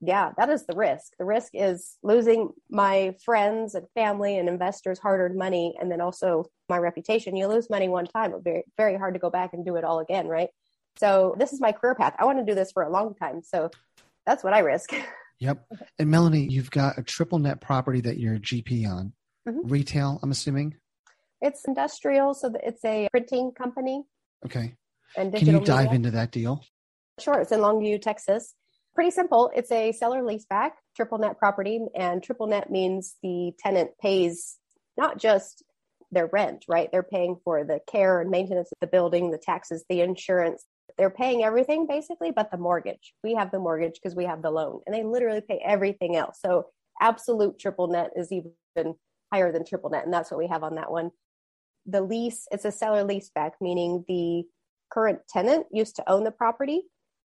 Yeah, 0.00 0.32
that 0.36 0.50
is 0.50 0.66
the 0.66 0.76
risk. 0.76 1.12
The 1.18 1.24
risk 1.24 1.52
is 1.54 1.96
losing 2.02 2.50
my 2.70 3.14
friends 3.24 3.74
and 3.74 3.86
family 3.94 4.38
and 4.38 4.48
investors' 4.48 4.98
hard 4.98 5.20
earned 5.20 5.38
money 5.38 5.76
and 5.80 5.90
then 5.90 6.00
also 6.00 6.44
my 6.68 6.78
reputation. 6.78 7.36
You 7.36 7.46
lose 7.46 7.70
money 7.70 7.88
one 7.88 8.06
time, 8.06 8.34
it's 8.34 8.44
very, 8.44 8.64
very 8.76 8.96
hard 8.96 9.14
to 9.14 9.20
go 9.20 9.30
back 9.30 9.54
and 9.54 9.64
do 9.64 9.76
it 9.76 9.84
all 9.84 10.00
again, 10.00 10.26
right? 10.26 10.48
So 10.96 11.34
this 11.38 11.52
is 11.52 11.60
my 11.60 11.72
career 11.72 11.94
path. 11.94 12.14
I 12.18 12.24
want 12.24 12.38
to 12.38 12.44
do 12.44 12.54
this 12.54 12.72
for 12.72 12.82
a 12.82 12.90
long 12.90 13.14
time. 13.14 13.42
So 13.42 13.70
that's 14.26 14.44
what 14.44 14.52
I 14.52 14.60
risk. 14.60 14.94
Yep. 15.40 15.66
And 15.98 16.10
Melanie, 16.10 16.46
you've 16.48 16.70
got 16.70 16.96
a 16.96 17.02
triple 17.02 17.38
net 17.38 17.60
property 17.60 18.00
that 18.02 18.18
you're 18.18 18.34
a 18.34 18.38
GP 18.38 18.88
on. 18.88 19.12
Mm-hmm. 19.48 19.68
Retail, 19.68 20.20
I'm 20.22 20.30
assuming? 20.30 20.76
It's 21.40 21.64
industrial, 21.66 22.34
so 22.34 22.52
it's 22.62 22.82
a 22.84 23.08
printing 23.10 23.52
company. 23.52 24.04
Okay. 24.46 24.74
And 25.16 25.34
Can 25.34 25.46
you 25.46 25.60
dive 25.60 25.86
media. 25.86 25.96
into 25.96 26.10
that 26.12 26.30
deal? 26.30 26.64
Sure. 27.20 27.40
It's 27.40 27.52
in 27.52 27.60
Longview, 27.60 28.00
Texas. 28.00 28.54
Pretty 28.94 29.10
simple. 29.10 29.50
It's 29.54 29.72
a 29.72 29.92
seller 29.92 30.22
leaseback, 30.22 30.70
triple 30.94 31.18
net 31.18 31.38
property, 31.38 31.80
and 31.96 32.22
triple 32.22 32.46
net 32.46 32.70
means 32.70 33.16
the 33.22 33.52
tenant 33.58 33.90
pays 34.00 34.58
not 34.96 35.18
just 35.18 35.64
their 36.12 36.28
rent, 36.32 36.64
right? 36.68 36.88
They're 36.92 37.02
paying 37.02 37.36
for 37.44 37.64
the 37.64 37.80
care 37.90 38.20
and 38.20 38.30
maintenance 38.30 38.70
of 38.70 38.78
the 38.80 38.86
building, 38.86 39.32
the 39.32 39.38
taxes, 39.38 39.84
the 39.88 40.00
insurance, 40.00 40.64
they're 40.96 41.10
paying 41.10 41.42
everything 41.42 41.86
basically 41.86 42.30
but 42.30 42.50
the 42.50 42.56
mortgage 42.56 43.14
we 43.22 43.34
have 43.34 43.50
the 43.50 43.58
mortgage 43.58 43.94
because 43.94 44.14
we 44.14 44.24
have 44.24 44.42
the 44.42 44.50
loan 44.50 44.80
and 44.86 44.94
they 44.94 45.02
literally 45.02 45.40
pay 45.40 45.60
everything 45.64 46.16
else 46.16 46.38
so 46.44 46.66
absolute 47.00 47.58
triple 47.58 47.88
net 47.88 48.10
is 48.16 48.30
even 48.32 48.94
higher 49.32 49.52
than 49.52 49.64
triple 49.64 49.90
net 49.90 50.04
and 50.04 50.12
that's 50.12 50.30
what 50.30 50.38
we 50.38 50.46
have 50.46 50.62
on 50.62 50.76
that 50.76 50.90
one 50.90 51.10
the 51.86 52.00
lease 52.00 52.46
it's 52.50 52.64
a 52.64 52.72
seller 52.72 53.04
lease 53.04 53.30
back 53.34 53.54
meaning 53.60 54.04
the 54.08 54.44
current 54.92 55.18
tenant 55.28 55.66
used 55.72 55.96
to 55.96 56.10
own 56.10 56.24
the 56.24 56.30
property 56.30 56.82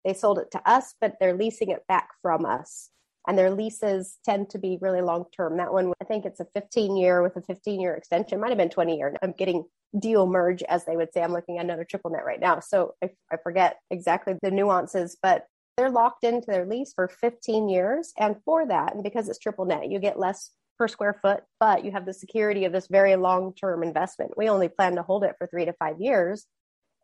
they 0.07 0.15
sold 0.15 0.39
it 0.39 0.51
to 0.53 0.71
us 0.71 0.95
but 1.01 1.17
they're 1.21 1.37
leasing 1.37 1.71
it 1.71 1.87
back 1.87 2.09
from 2.23 2.47
us 2.47 2.91
and 3.27 3.37
their 3.37 3.51
leases 3.51 4.19
tend 4.25 4.51
to 4.51 4.59
be 4.59 4.79
really 4.81 5.01
long 5.01 5.25
term. 5.37 5.57
That 5.57 5.73
one, 5.73 5.93
I 6.01 6.05
think 6.05 6.25
it's 6.25 6.41
a 6.41 6.47
15 6.55 6.97
year 6.97 7.23
with 7.23 7.37
a 7.37 7.43
15 7.43 7.81
year 7.81 7.95
extension, 7.95 8.41
might 8.41 8.51
have 8.51 8.59
been 8.59 8.71
20 8.71 8.97
year. 8.97 9.15
I'm 9.23 9.33
getting 9.33 9.65
deal 9.99 10.27
merge, 10.27 10.63
as 10.65 10.85
they 10.85 10.97
would 10.97 11.13
say. 11.13 11.23
I'm 11.23 11.33
looking 11.33 11.59
at 11.59 11.65
another 11.65 11.85
triple 11.85 12.11
net 12.11 12.25
right 12.25 12.41
now. 12.41 12.61
So 12.61 12.95
I, 13.03 13.11
I 13.31 13.37
forget 13.43 13.79
exactly 13.91 14.35
the 14.43 14.51
nuances, 14.51 15.17
but 15.21 15.47
they're 15.77 15.91
locked 15.91 16.25
into 16.25 16.47
their 16.47 16.67
lease 16.67 16.93
for 16.95 17.09
15 17.09 17.69
years. 17.69 18.13
And 18.19 18.37
for 18.45 18.67
that, 18.67 18.95
and 18.95 19.03
because 19.03 19.29
it's 19.29 19.39
triple 19.39 19.65
net, 19.65 19.91
you 19.91 19.99
get 19.99 20.19
less 20.19 20.51
per 20.79 20.89
square 20.89 21.19
foot, 21.21 21.43
but 21.59 21.85
you 21.85 21.93
have 21.93 22.07
the 22.07 22.13
security 22.13 22.65
of 22.65 22.73
this 22.73 22.87
very 22.89 23.17
long 23.17 23.55
term 23.55 23.83
investment. 23.83 24.37
We 24.37 24.49
only 24.49 24.69
plan 24.69 24.97
to 24.97 25.03
hold 25.03 25.25
it 25.25 25.35
for 25.39 25.47
three 25.47 25.65
to 25.65 25.73
five 25.73 26.01
years. 26.01 26.47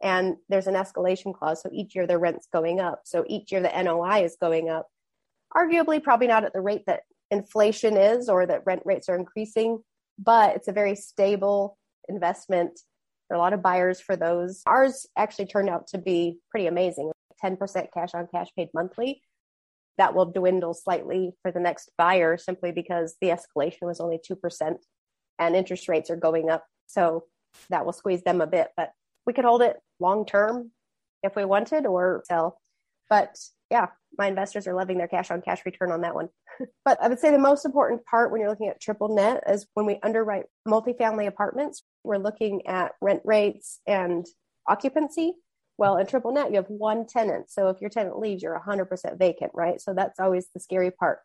And 0.03 0.37
there's 0.49 0.67
an 0.67 0.75
escalation 0.75 1.33
clause. 1.33 1.63
So 1.63 1.71
each 1.73 1.95
year 1.95 2.07
the 2.07 2.19
rent's 2.19 2.49
going 2.53 2.81
up. 2.81 3.03
So 3.05 3.25
each 3.29 3.53
year 3.53 3.61
the 3.61 3.83
NOI 3.83 4.25
is 4.25 4.37
going 4.41 4.69
up 4.69 4.89
arguably 5.55 6.03
probably 6.03 6.27
not 6.27 6.45
at 6.45 6.53
the 6.53 6.61
rate 6.61 6.85
that 6.87 7.03
inflation 7.31 7.97
is 7.97 8.29
or 8.29 8.47
that 8.47 8.63
rent 8.67 8.83
rates 8.85 9.09
are 9.09 9.17
increasing, 9.17 9.83
but 10.19 10.57
it's 10.57 10.69
a 10.69 10.73
very 10.73 10.95
stable 10.97 11.79
investment. 12.09 12.81
There 13.29 13.37
are 13.37 13.41
a 13.41 13.43
lot 13.43 13.53
of 13.53 13.63
buyers 13.63 14.01
for 14.01 14.17
those. 14.17 14.63
Ours 14.67 15.07
actually 15.17 15.47
turned 15.47 15.69
out 15.69 15.87
to 15.89 15.99
be 15.99 16.39
pretty 16.51 16.67
amazing 16.67 17.11
10% 17.43 17.87
cash 17.93 18.11
on 18.15 18.29
cash 18.29 18.49
paid 18.57 18.69
monthly. 18.75 19.23
That 19.99 20.15
will 20.15 20.27
dwindle 20.27 20.75
slightly 20.75 21.33
for 21.43 21.51
the 21.51 21.61
next 21.61 21.91
buyer 21.99 22.37
simply 22.37 22.73
because 22.73 23.17
the 23.21 23.29
escalation 23.29 23.83
was 23.83 24.01
only 24.01 24.19
2% 24.19 24.77
and 25.39 25.57
interest 25.57 25.89
rates 25.89 26.11
are 26.11 26.17
going 26.17 26.51
up. 26.51 26.65
So 26.87 27.25
that 27.69 27.85
will 27.85 27.93
squeeze 27.93 28.23
them 28.23 28.41
a 28.41 28.47
bit, 28.47 28.69
but 28.77 28.93
we 29.27 29.33
could 29.33 29.45
hold 29.45 29.63
it 29.63 29.77
long 30.01 30.27
term 30.27 30.71
if 31.23 31.37
we 31.37 31.45
wanted 31.45 31.87
or 31.87 32.23
sell. 32.27 32.61
But 33.09 33.37
yeah, 33.71 33.89
my 34.19 34.27
investors 34.27 34.67
are 34.67 34.75
loving 34.75 34.99
their 34.99 35.09
cash 35.09 35.31
on 35.31 35.43
cash 35.43 35.65
return 35.65 35.93
on 35.93 36.03
that 36.03 36.15
one. 36.15 36.29
but 36.85 37.03
I 37.03 37.09
would 37.09 37.19
say 37.19 37.31
the 37.31 37.39
most 37.39 37.65
important 37.65 38.05
part 38.05 38.31
when 38.31 38.41
you're 38.41 38.51
looking 38.51 38.69
at 38.69 38.81
triple 38.81 39.15
net 39.15 39.43
is 39.49 39.67
when 39.75 39.87
we 39.87 39.99
underwrite 40.03 40.45
multifamily 40.67 41.27
apartments, 41.27 41.83
we're 42.05 42.19
looking 42.19 42.67
at 42.67 42.93
rent 43.01 43.23
rates 43.25 43.81
and 43.87 44.27
occupancy. 44.69 45.35
Well, 45.79 45.97
in 45.97 46.07
triple 46.07 46.33
net, 46.33 46.51
you 46.51 46.57
have 46.57 46.69
one 46.69 47.07
tenant. 47.07 47.51
So 47.51 47.69
if 47.69 47.81
your 47.81 47.91
tenant 47.91 48.19
leaves, 48.19 48.43
you're 48.43 48.61
100% 48.61 49.19
vacant, 49.19 49.53
right? 49.55 49.81
So 49.81 49.95
that's 49.95 50.21
always 50.21 50.49
the 50.53 50.61
scary 50.61 50.91
part. 50.91 51.21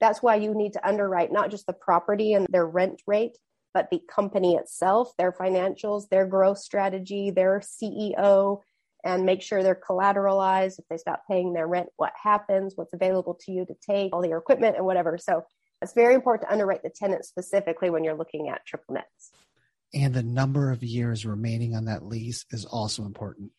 That's 0.00 0.22
why 0.22 0.36
you 0.36 0.54
need 0.54 0.74
to 0.74 0.86
underwrite 0.86 1.32
not 1.32 1.50
just 1.50 1.66
the 1.66 1.72
property 1.72 2.34
and 2.34 2.46
their 2.50 2.66
rent 2.66 3.02
rate, 3.06 3.36
but 3.78 3.90
the 3.90 4.02
company 4.12 4.56
itself, 4.56 5.12
their 5.18 5.30
financials, 5.30 6.08
their 6.08 6.26
growth 6.26 6.58
strategy, 6.58 7.30
their 7.30 7.60
CEO, 7.60 8.58
and 9.04 9.24
make 9.24 9.40
sure 9.40 9.62
they're 9.62 9.80
collateralized. 9.88 10.80
If 10.80 10.88
they 10.90 10.96
stop 10.96 11.22
paying 11.28 11.52
their 11.52 11.68
rent, 11.68 11.86
what 11.96 12.12
happens, 12.20 12.72
what's 12.74 12.92
available 12.92 13.38
to 13.42 13.52
you 13.52 13.64
to 13.66 13.74
take, 13.80 14.12
all 14.12 14.26
your 14.26 14.38
equipment 14.38 14.74
and 14.74 14.84
whatever. 14.84 15.16
So 15.16 15.44
it's 15.80 15.92
very 15.92 16.16
important 16.16 16.48
to 16.48 16.52
underwrite 16.52 16.82
the 16.82 16.90
tenant 16.90 17.24
specifically 17.24 17.88
when 17.88 18.02
you're 18.02 18.16
looking 18.16 18.48
at 18.48 18.66
triple 18.66 18.94
nets. 18.94 19.30
And 19.94 20.12
the 20.12 20.24
number 20.24 20.72
of 20.72 20.82
years 20.82 21.24
remaining 21.24 21.76
on 21.76 21.84
that 21.84 22.04
lease 22.04 22.46
is 22.50 22.64
also 22.64 23.04
important 23.04 23.52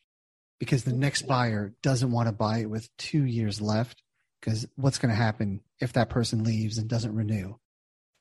because 0.60 0.84
the 0.84 0.92
next 0.92 1.28
buyer 1.28 1.74
doesn't 1.82 2.12
want 2.12 2.28
to 2.28 2.34
buy 2.34 2.58
it 2.58 2.70
with 2.70 2.90
two 2.98 3.24
years 3.24 3.62
left 3.62 4.04
because 4.42 4.68
what's 4.76 4.98
going 4.98 5.12
to 5.12 5.16
happen 5.16 5.62
if 5.80 5.94
that 5.94 6.10
person 6.10 6.44
leaves 6.44 6.78
and 6.78 6.90
doesn't 6.90 7.16
renew? 7.16 7.56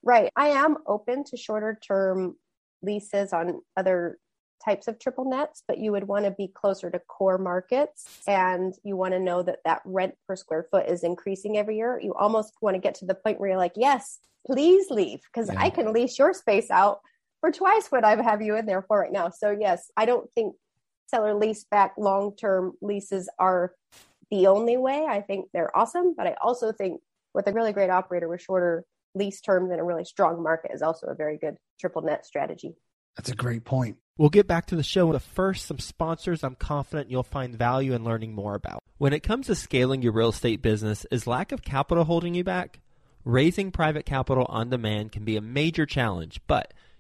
Right. 0.03 0.31
I 0.37 0.49
am 0.49 0.77
open 0.87 1.25
to 1.25 1.37
shorter 1.37 1.79
term 1.87 2.37
leases 2.83 3.33
on 3.33 3.61
other 3.77 4.19
types 4.65 4.89
of 4.89 4.99
triple 4.99 5.29
nets, 5.29 5.63
but 5.67 5.79
you 5.79 5.93
would 5.93 6.05
want 6.05 6.25
to 6.25 6.31
be 6.31 6.49
closer 6.49 6.91
to 6.91 6.99
core 6.99 7.39
markets 7.39 8.07
and 8.27 8.75
you 8.83 8.97
want 8.97 9.15
to 9.15 9.21
know 9.21 9.43
that 9.43 9.61
that 9.65 9.81
rent 9.85 10.15
per 10.27 10.37
square 10.37 10.67
foot 10.71 10.89
is 10.89 11.05
increasing 11.05 11.57
every 11.57 11.77
year. 11.77 12.01
You 12.03 12.15
almost 12.15 12.55
want 12.61 12.75
to 12.75 12.81
get 12.81 12.95
to 12.97 13.07
the 13.07 13.15
point 13.15 13.39
where 13.39 13.51
you're 13.51 13.59
like, 13.59 13.75
yes, 13.77 14.19
please 14.47 14.91
leave 14.91 15.21
because 15.33 15.51
yeah. 15.53 15.61
I 15.61 15.71
can 15.71 15.93
lease 15.93 16.19
your 16.19 16.33
space 16.33 16.71
out 16.71 17.01
for 17.41 17.53
twice 17.53 17.89
what 17.89 18.05
I 18.05 18.21
have 18.21 18.43
you 18.43 18.57
in 18.57 18.67
there 18.67 18.83
for 18.83 18.99
right 19.01 19.13
now. 19.13 19.31
So, 19.31 19.51
yes, 19.59 19.91
I 19.97 20.07
don't 20.07 20.29
think 20.35 20.57
seller 21.07 21.35
lease 21.35 21.65
back 21.65 21.95
long 21.97 22.35
term 22.37 22.73
leases 22.83 23.29
are 23.39 23.75
the 24.31 24.49
only 24.49 24.77
way. 24.77 25.07
I 25.09 25.21
think 25.21 25.47
they're 25.53 25.75
awesome, 25.77 26.15
but 26.17 26.27
I 26.27 26.37
also 26.43 26.73
think 26.73 27.01
with 27.35 27.47
a 27.47 27.53
really 27.53 27.73
great 27.73 27.91
operator 27.91 28.29
with 28.29 28.43
shorter 28.43 28.85
lease 29.14 29.40
terms 29.40 29.71
in 29.73 29.79
a 29.79 29.85
really 29.85 30.05
strong 30.05 30.42
market 30.42 30.71
is 30.73 30.83
also 30.83 31.07
a 31.07 31.14
very 31.14 31.38
good 31.38 31.57
triple 31.81 32.03
net 32.03 32.27
strategy. 32.27 32.75
That's 33.16 33.31
a 33.31 33.35
great 33.35 33.64
point. 33.64 33.97
We'll 34.16 34.29
get 34.31 34.47
back 34.47 34.66
to 34.66 34.77
the 34.77 34.83
show, 34.83 35.12
but 35.12 35.23
first, 35.23 35.66
some 35.66 35.79
sponsors 35.79 36.42
I'm 36.42 36.55
confident 36.55 37.11
you'll 37.11 37.23
find 37.23 37.55
value 37.55 37.94
in 37.94 38.05
learning 38.05 38.35
more 38.35 38.55
about. 38.55 38.83
When 38.99 39.12
it 39.12 39.23
comes 39.23 39.47
to 39.47 39.55
scaling 39.55 40.03
your 40.03 40.12
real 40.12 40.31
estate 40.31 40.62
business, 40.62 41.07
is 41.11 41.27
lack 41.27 41.53
of 41.53 41.62
capital 41.62 42.05
holding 42.05 42.35
you 42.35 42.44
back? 42.44 42.81
Raising 43.25 43.71
private 43.71 44.07
capital 44.07 44.47
on 44.49 44.71
demand 44.71 45.12
can 45.12 45.25
be 45.25 45.37
a 45.37 45.40
major 45.40 45.87
challenge, 45.87 46.40
but 46.47 46.75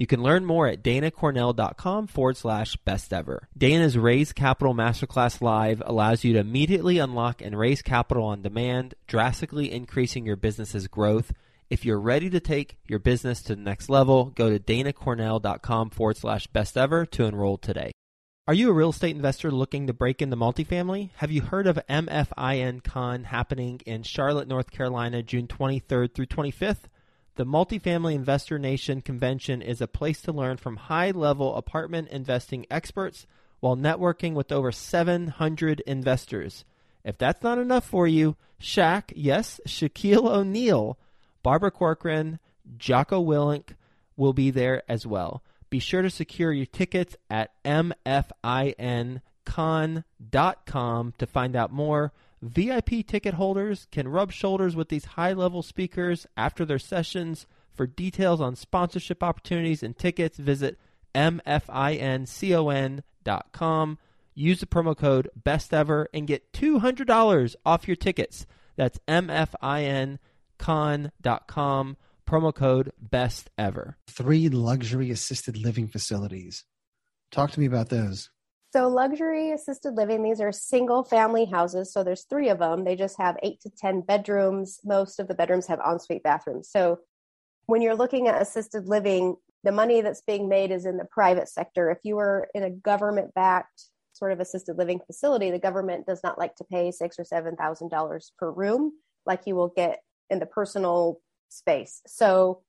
You 0.00 0.06
can 0.06 0.22
learn 0.22 0.46
more 0.46 0.66
at 0.66 0.82
danacornell.com 0.82 2.06
forward 2.06 2.38
slash 2.38 2.74
best 2.86 3.12
ever. 3.12 3.50
Dana's 3.54 3.98
Raise 3.98 4.32
Capital 4.32 4.74
Masterclass 4.74 5.42
Live 5.42 5.82
allows 5.84 6.24
you 6.24 6.32
to 6.32 6.38
immediately 6.38 6.96
unlock 6.96 7.42
and 7.42 7.54
raise 7.54 7.82
capital 7.82 8.24
on 8.24 8.40
demand, 8.40 8.94
drastically 9.06 9.70
increasing 9.70 10.24
your 10.24 10.36
business's 10.36 10.88
growth. 10.88 11.34
If 11.68 11.84
you're 11.84 12.00
ready 12.00 12.30
to 12.30 12.40
take 12.40 12.78
your 12.88 12.98
business 12.98 13.42
to 13.42 13.54
the 13.54 13.60
next 13.60 13.90
level, 13.90 14.32
go 14.34 14.48
to 14.48 14.58
danacornell.com 14.58 15.90
forward 15.90 16.16
slash 16.16 16.46
best 16.46 16.78
ever 16.78 17.04
to 17.04 17.24
enroll 17.24 17.58
today. 17.58 17.92
Are 18.48 18.54
you 18.54 18.70
a 18.70 18.72
real 18.72 18.88
estate 18.88 19.14
investor 19.14 19.50
looking 19.50 19.86
to 19.88 19.92
break 19.92 20.22
into 20.22 20.34
multifamily? 20.34 21.10
Have 21.16 21.30
you 21.30 21.42
heard 21.42 21.66
of 21.66 21.78
MFIN 21.90 22.82
Con 22.82 23.24
happening 23.24 23.82
in 23.84 24.04
Charlotte, 24.04 24.48
North 24.48 24.70
Carolina, 24.70 25.22
June 25.22 25.46
23rd 25.46 26.14
through 26.14 26.24
25th? 26.24 26.88
The 27.40 27.46
Multifamily 27.46 28.14
Investor 28.14 28.58
Nation 28.58 29.00
convention 29.00 29.62
is 29.62 29.80
a 29.80 29.86
place 29.86 30.20
to 30.20 30.30
learn 30.30 30.58
from 30.58 30.76
high 30.76 31.10
level 31.10 31.56
apartment 31.56 32.10
investing 32.10 32.66
experts 32.70 33.26
while 33.60 33.78
networking 33.78 34.34
with 34.34 34.52
over 34.52 34.70
700 34.70 35.80
investors. 35.86 36.66
If 37.02 37.16
that's 37.16 37.42
not 37.42 37.56
enough 37.56 37.86
for 37.86 38.06
you, 38.06 38.36
Shaq, 38.60 39.04
yes, 39.16 39.58
Shaquille 39.66 40.30
O'Neal, 40.30 40.98
Barbara 41.42 41.70
Corcoran, 41.70 42.40
Jocko 42.76 43.24
Willink 43.24 43.68
will 44.18 44.34
be 44.34 44.50
there 44.50 44.82
as 44.86 45.06
well. 45.06 45.42
Be 45.70 45.78
sure 45.78 46.02
to 46.02 46.10
secure 46.10 46.52
your 46.52 46.66
tickets 46.66 47.16
at 47.30 47.52
mfincon.com 47.64 49.24
to 51.16 51.26
find 51.26 51.56
out 51.56 51.72
more. 51.72 52.12
VIP 52.42 53.06
ticket 53.06 53.34
holders 53.34 53.86
can 53.90 54.08
rub 54.08 54.32
shoulders 54.32 54.74
with 54.74 54.88
these 54.88 55.04
high 55.04 55.32
level 55.32 55.62
speakers 55.62 56.26
after 56.36 56.64
their 56.64 56.78
sessions. 56.78 57.46
For 57.70 57.86
details 57.86 58.40
on 58.40 58.56
sponsorship 58.56 59.22
opportunities 59.22 59.82
and 59.82 59.96
tickets, 59.96 60.38
visit 60.38 60.78
mfincon.com. 61.14 61.48
Use 64.34 64.60
the 64.60 64.66
promo 64.66 64.96
code 64.96 65.28
BESTEVER 65.44 66.08
and 66.14 66.26
get 66.26 66.52
$200 66.52 67.56
off 67.66 67.86
your 67.86 67.96
tickets. 67.96 68.46
That's 68.76 68.98
mfincon.com. 69.06 70.18
Promo 72.26 72.54
code 72.54 72.92
BESTEVER. 73.00 73.96
Three 74.06 74.48
luxury 74.48 75.10
assisted 75.10 75.56
living 75.56 75.88
facilities. 75.88 76.64
Talk 77.30 77.50
to 77.52 77.60
me 77.60 77.66
about 77.66 77.88
those. 77.90 78.30
So 78.72 78.88
luxury 78.88 79.50
assisted 79.50 79.96
living, 79.96 80.22
these 80.22 80.40
are 80.40 80.52
single 80.52 81.02
family 81.02 81.44
houses. 81.44 81.92
So 81.92 82.04
there's 82.04 82.24
three 82.24 82.48
of 82.50 82.60
them. 82.60 82.84
They 82.84 82.94
just 82.94 83.18
have 83.18 83.36
eight 83.42 83.60
to 83.62 83.70
10 83.70 84.02
bedrooms. 84.02 84.78
Most 84.84 85.18
of 85.18 85.26
the 85.26 85.34
bedrooms 85.34 85.66
have 85.66 85.80
ensuite 85.84 86.22
bathrooms. 86.22 86.68
So 86.70 87.00
when 87.66 87.82
you're 87.82 87.96
looking 87.96 88.28
at 88.28 88.40
assisted 88.40 88.86
living, 88.86 89.36
the 89.64 89.72
money 89.72 90.00
that's 90.02 90.22
being 90.22 90.48
made 90.48 90.70
is 90.70 90.86
in 90.86 90.98
the 90.98 91.04
private 91.04 91.48
sector. 91.48 91.90
If 91.90 91.98
you 92.04 92.16
were 92.16 92.48
in 92.54 92.62
a 92.62 92.70
government 92.70 93.34
backed 93.34 93.86
sort 94.12 94.32
of 94.32 94.40
assisted 94.40 94.78
living 94.78 95.00
facility, 95.04 95.50
the 95.50 95.58
government 95.58 96.06
does 96.06 96.20
not 96.22 96.38
like 96.38 96.54
to 96.56 96.64
pay 96.64 96.92
six 96.92 97.18
or 97.18 97.24
seven 97.24 97.56
thousand 97.56 97.88
dollars 97.88 98.32
per 98.38 98.50
room 98.50 98.92
like 99.26 99.42
you 99.46 99.54
will 99.54 99.68
get 99.68 100.00
in 100.30 100.38
the 100.38 100.46
personal 100.46 101.20
space. 101.48 102.02
So 102.06 102.62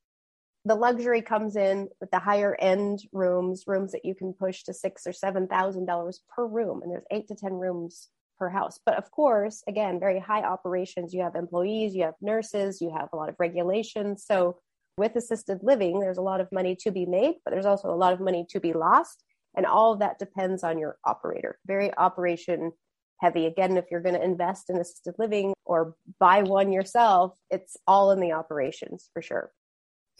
the 0.65 0.75
luxury 0.75 1.21
comes 1.21 1.55
in 1.55 1.89
with 1.99 2.11
the 2.11 2.19
higher 2.19 2.55
end 2.59 2.99
rooms, 3.11 3.63
rooms 3.65 3.91
that 3.93 4.05
you 4.05 4.13
can 4.13 4.33
push 4.33 4.63
to 4.63 4.73
six 4.73 5.07
or 5.07 5.13
seven 5.13 5.47
thousand 5.47 5.85
dollars 5.85 6.21
per 6.35 6.45
room, 6.45 6.81
and 6.81 6.91
there's 6.91 7.05
eight 7.11 7.27
to 7.29 7.35
ten 7.35 7.53
rooms 7.53 8.09
per 8.37 8.49
house. 8.49 8.79
But 8.85 8.97
of 8.97 9.09
course, 9.11 9.63
again, 9.67 9.99
very 9.99 10.19
high 10.19 10.43
operations. 10.43 11.13
You 11.13 11.21
have 11.21 11.35
employees, 11.35 11.95
you 11.95 12.03
have 12.03 12.15
nurses, 12.21 12.81
you 12.81 12.91
have 12.95 13.09
a 13.13 13.15
lot 13.15 13.29
of 13.29 13.35
regulations. 13.39 14.23
So 14.25 14.57
with 14.97 15.15
assisted 15.15 15.59
living, 15.63 15.99
there's 15.99 16.17
a 16.17 16.23
lot 16.23 16.41
of 16.41 16.51
money 16.51 16.75
to 16.81 16.91
be 16.91 17.05
made, 17.05 17.35
but 17.43 17.51
there's 17.51 17.65
also 17.65 17.89
a 17.89 17.95
lot 17.95 18.13
of 18.13 18.19
money 18.19 18.45
to 18.49 18.59
be 18.59 18.73
lost. 18.73 19.23
And 19.55 19.65
all 19.65 19.93
of 19.93 19.99
that 19.99 20.19
depends 20.19 20.63
on 20.63 20.77
your 20.77 20.97
operator. 21.05 21.59
Very 21.65 21.95
operation 21.97 22.71
heavy. 23.19 23.45
Again, 23.45 23.77
if 23.77 23.85
you're 23.91 24.01
going 24.01 24.15
to 24.15 24.23
invest 24.23 24.69
in 24.69 24.77
assisted 24.77 25.15
living 25.17 25.53
or 25.65 25.95
buy 26.19 26.41
one 26.43 26.71
yourself, 26.71 27.37
it's 27.49 27.77
all 27.85 28.11
in 28.11 28.19
the 28.19 28.31
operations 28.31 29.09
for 29.13 29.21
sure. 29.21 29.51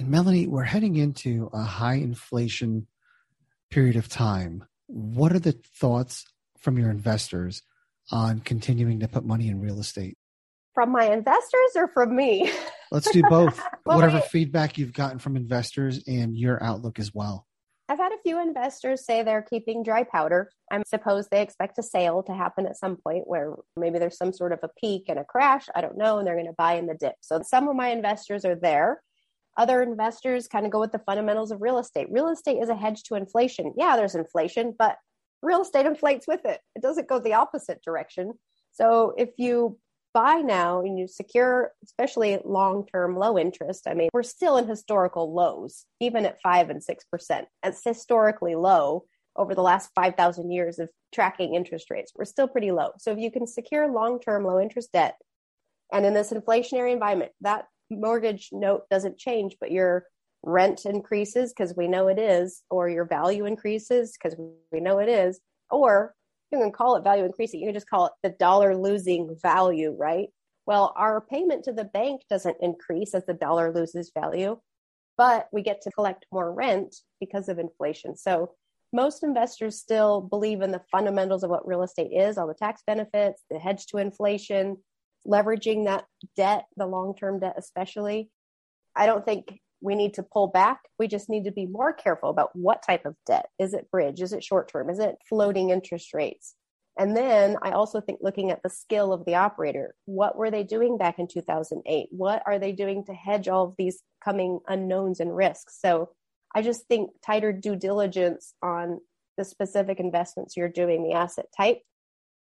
And 0.02 0.10
Melanie, 0.10 0.48
we're 0.48 0.64
heading 0.64 0.96
into 0.96 1.52
a 1.54 1.62
high 1.62 1.94
inflation 1.94 2.88
period 3.70 3.96
of 3.98 4.10
time. 4.10 4.64
What 4.88 5.32
are 5.32 5.38
the 5.38 5.52
thoughts 5.52 6.26
from 6.58 6.80
your 6.80 6.90
investors 6.90 7.62
on 8.12 8.40
continuing 8.40 9.02
to 9.02 9.08
put 9.08 9.24
money 9.24 9.48
in 9.48 9.62
real 9.62 9.80
estate? 9.80 10.18
From 10.74 10.92
my 10.92 11.06
investors 11.06 11.76
or 11.76 11.88
from 11.88 12.16
me? 12.16 12.52
Let's 12.92 13.12
do 13.12 13.22
both. 13.30 13.62
Well, 13.86 13.98
Whatever 13.98 14.18
I- 14.18 14.22
feedback 14.22 14.80
you've 14.80 14.92
gotten 14.92 15.20
from 15.20 15.36
investors 15.36 16.04
and 16.08 16.36
your 16.36 16.64
outlook 16.64 16.98
as 16.98 17.14
well. 17.14 17.46
I've 17.88 18.00
had 18.00 18.12
a 18.12 18.22
few 18.24 18.42
investors 18.42 19.06
say 19.06 19.22
they're 19.22 19.44
keeping 19.44 19.84
dry 19.84 20.04
powder. 20.04 20.50
I 20.72 20.82
suppose 20.88 21.28
they 21.28 21.44
expect 21.44 21.78
a 21.78 21.84
sale 21.84 22.24
to 22.24 22.34
happen 22.34 22.66
at 22.66 22.76
some 22.76 22.96
point 22.96 23.28
where 23.28 23.54
maybe 23.78 24.00
there's 24.00 24.18
some 24.18 24.34
sort 24.34 24.52
of 24.52 24.60
a 24.64 24.70
peak 24.80 25.10
and 25.10 25.20
a 25.20 25.26
crash. 25.26 25.68
I 25.76 25.82
don't 25.82 25.98
know. 25.98 26.18
And 26.18 26.26
they're 26.26 26.34
going 26.34 26.48
to 26.48 26.54
buy 26.58 26.74
in 26.74 26.88
the 26.88 26.96
dip. 26.96 27.14
So 27.22 27.40
some 27.44 27.68
of 27.68 27.76
my 27.76 27.90
investors 27.90 28.46
are 28.46 28.56
there. 28.56 29.04
Other 29.62 29.84
investors 29.84 30.48
kind 30.48 30.66
of 30.66 30.72
go 30.72 30.80
with 30.80 30.92
the 30.92 31.04
fundamentals 31.06 31.52
of 31.52 31.62
real 31.62 31.78
estate. 31.78 32.08
Real 32.10 32.30
estate 32.30 32.58
is 32.64 32.70
a 32.70 32.76
hedge 32.76 33.04
to 33.04 33.14
inflation. 33.14 33.76
Yeah, 33.78 33.96
there's 33.96 34.16
inflation, 34.16 34.74
but 34.76 34.98
real 35.44 35.62
estate 35.62 35.86
inflates 35.86 36.28
with 36.28 36.44
it. 36.46 36.60
It 36.76 36.82
doesn't 36.82 37.08
go 37.08 37.20
the 37.20 37.36
opposite 37.36 37.80
direction. 37.84 38.34
So 38.72 39.14
if 39.20 39.30
you 39.38 39.78
buy 40.16 40.38
now 40.38 40.82
and 40.82 40.98
you 40.98 41.08
secure, 41.08 41.74
especially 41.84 42.40
long 42.44 42.88
term 42.92 43.16
low 43.16 43.38
interest, 43.38 43.88
I 43.88 43.94
mean, 43.94 44.10
we're 44.14 44.24
still 44.24 44.58
in 44.58 44.68
historical 44.68 45.32
lows, 45.32 45.86
even 46.00 46.26
at 46.26 46.42
five 46.42 46.72
and 46.72 46.82
6%. 46.82 47.44
It's 47.62 47.84
historically 47.86 48.56
low 48.56 49.04
over 49.36 49.54
the 49.54 49.62
last 49.62 49.92
5,000 49.94 50.50
years 50.50 50.80
of 50.80 50.90
tracking 51.14 51.54
interest 51.54 51.92
rates. 51.92 52.14
We're 52.16 52.26
still 52.26 52.48
pretty 52.48 52.72
low. 52.72 52.94
So 52.98 53.12
if 53.12 53.20
you 53.20 53.30
can 53.30 53.46
secure 53.46 53.94
long 53.94 54.20
term 54.20 54.44
low 54.44 54.60
interest 54.60 54.92
debt, 54.92 55.18
and 55.94 56.04
in 56.04 56.16
this 56.16 56.32
inflationary 56.32 56.94
environment, 56.94 57.34
that 57.42 57.66
mortgage 57.92 58.50
note 58.52 58.84
doesn't 58.90 59.18
change, 59.18 59.58
but 59.60 59.72
your 59.72 60.06
rent 60.44 60.86
increases 60.86 61.54
because 61.54 61.76
we 61.76 61.88
know 61.88 62.08
it 62.08 62.18
is, 62.18 62.64
or 62.70 62.90
your 62.90 63.06
value 63.06 63.46
increases 63.46 64.18
because 64.18 64.38
we 64.72 64.80
know 64.80 65.00
it 65.00 65.10
is, 65.10 65.40
or 65.70 66.14
you 66.52 66.60
can 66.60 66.72
call 66.72 66.96
it 66.96 67.04
value 67.04 67.24
increasing. 67.24 67.60
You 67.60 67.68
can 67.68 67.76
just 67.76 67.90
call 67.90 68.08
it 68.08 68.14
the 68.24 68.30
dollar 68.30 68.76
losing 68.76 69.36
value, 69.42 69.96
right? 69.98 70.30
Well, 70.66 70.94
our 70.96 71.22
payment 71.22 71.64
to 71.66 71.74
the 71.74 71.86
bank 71.86 72.22
doesn't 72.30 72.58
increase 72.62 73.14
as 73.14 73.26
the 73.26 73.34
dollar 73.34 73.74
loses 73.74 74.12
value, 74.14 74.60
but 75.18 75.48
we 75.52 75.62
get 75.62 75.82
to 75.82 75.92
collect 75.92 76.26
more 76.32 76.54
rent 76.54 76.96
because 77.20 77.50
of 77.50 77.60
inflation. 77.60 78.16
So 78.16 78.54
most 78.94 79.24
investors 79.24 79.80
still 79.80 80.22
believe 80.22 80.62
in 80.62 80.72
the 80.72 80.82
fundamentals 80.92 81.44
of 81.44 81.50
what 81.50 81.68
real 81.68 81.84
estate 81.84 82.12
is, 82.12 82.38
all 82.38 82.48
the 82.48 82.54
tax 82.54 82.82
benefits, 82.86 83.42
the 83.50 83.58
hedge 83.58 83.86
to 83.88 83.98
inflation, 83.98 84.78
leveraging 85.28 85.86
that 85.86 86.06
debt, 86.36 86.66
the 86.78 86.88
long 86.88 87.16
term 87.16 87.40
debt, 87.40 87.56
especially. 87.58 88.30
I 88.96 89.06
don't 89.06 89.26
think 89.26 89.60
we 89.82 89.96
need 89.96 90.14
to 90.16 90.24
pull 90.24 90.48
back. 90.48 90.82
We 91.00 91.08
just 91.08 91.30
need 91.30 91.46
to 91.46 91.52
be 91.52 91.66
more 91.66 91.94
careful 91.94 92.30
about 92.30 92.56
what 92.56 92.84
type 92.84 93.06
of 93.06 93.16
debt. 93.26 93.48
Is 93.60 93.74
it 93.74 93.90
bridge? 93.90 94.22
Is 94.22 94.34
it 94.34 94.44
short 94.44 94.72
term? 94.72 94.90
Is 94.90 95.00
it 95.00 95.16
floating 95.28 95.72
interest 95.72 96.14
rates? 96.14 96.56
And 97.00 97.16
then 97.16 97.58
I 97.62 97.72
also 97.72 98.02
think 98.02 98.20
looking 98.22 98.52
at 98.52 98.62
the 98.64 98.70
skill 98.70 99.14
of 99.14 99.26
the 99.26 99.36
operator. 99.36 99.96
What 100.06 100.38
were 100.38 100.52
they 100.52 100.64
doing 100.64 100.98
back 100.98 101.20
in 101.20 101.28
2008? 101.28 102.10
What 102.12 102.44
are 102.46 102.60
they 102.60 102.74
doing 102.74 103.06
to 103.06 103.14
hedge 103.14 103.48
all 103.48 103.66
of 103.68 103.76
these 103.78 104.04
coming 104.24 104.60
unknowns 104.68 105.20
and 105.20 105.36
risks? 105.36 105.80
So 105.82 106.10
I 106.54 106.62
just 106.62 106.88
think 106.88 107.12
tighter 107.26 107.54
due 107.54 107.78
diligence 107.78 108.54
on 108.62 109.00
the 109.38 109.46
specific 109.46 110.00
investments 110.00 110.58
you're 110.58 110.70
doing, 110.70 111.04
the 111.04 111.14
asset 111.14 111.46
type, 111.56 111.80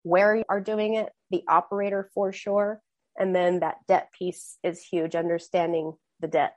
where 0.03 0.35
you 0.35 0.43
are 0.49 0.61
doing 0.61 0.95
it, 0.95 1.09
the 1.31 1.43
operator 1.47 2.09
for 2.13 2.31
sure. 2.31 2.81
And 3.17 3.35
then 3.35 3.59
that 3.59 3.77
debt 3.87 4.09
piece 4.17 4.57
is 4.63 4.81
huge, 4.81 5.15
understanding 5.15 5.93
the 6.19 6.27
debt. 6.27 6.55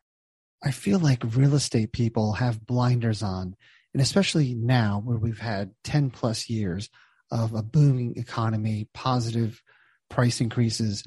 I 0.63 0.71
feel 0.71 0.99
like 0.99 1.23
real 1.37 1.55
estate 1.55 1.93
people 1.93 2.35
have 2.35 2.65
blinders 2.65 3.23
on, 3.23 3.57
and 3.93 4.03
especially 4.03 4.55
now 4.55 5.03
where 5.05 5.19
we've 5.19 5.39
had 5.39 5.73
10 5.85 6.11
plus 6.11 6.49
years 6.49 6.89
of 7.31 7.55
a 7.55 7.63
booming 7.63 8.17
economy, 8.17 8.89
positive 8.95 9.63
price 10.09 10.41
increases, 10.41 11.05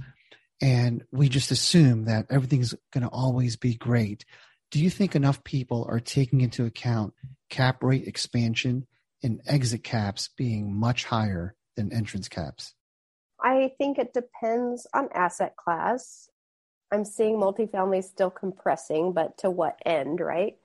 and 0.62 1.04
we 1.12 1.30
just 1.30 1.52
assume 1.52 2.06
that 2.06 2.28
everything's 2.30 2.75
going 2.91 3.04
to 3.04 3.10
always 3.10 3.56
be 3.56 3.75
great. 3.75 4.25
Do 4.71 4.80
you 4.80 4.89
think 4.89 5.15
enough 5.15 5.43
people 5.43 5.88
are 5.89 5.99
taking 5.99 6.41
into 6.41 6.65
account 6.65 7.13
cap 7.49 7.82
rate 7.84 8.08
expansion 8.08 8.86
and 9.23 9.41
exit 9.47 9.84
caps 9.84 10.30
being 10.38 10.75
much 10.75 11.06
higher 11.06 11.56
than 11.80 11.94
entrance 11.94 12.28
caps? 12.28 12.74
I 13.42 13.72
think 13.78 13.98
it 13.98 14.13
depends 14.13 14.86
on 14.94 15.08
asset 15.13 15.56
class. 15.56 16.30
I'm 16.92 17.06
seeing 17.06 17.38
multifamily 17.38 18.04
still 18.04 18.30
compressing, 18.30 19.13
but 19.13 19.38
to 19.39 19.50
what 19.50 19.80
end, 19.86 20.20
right? 20.20 20.58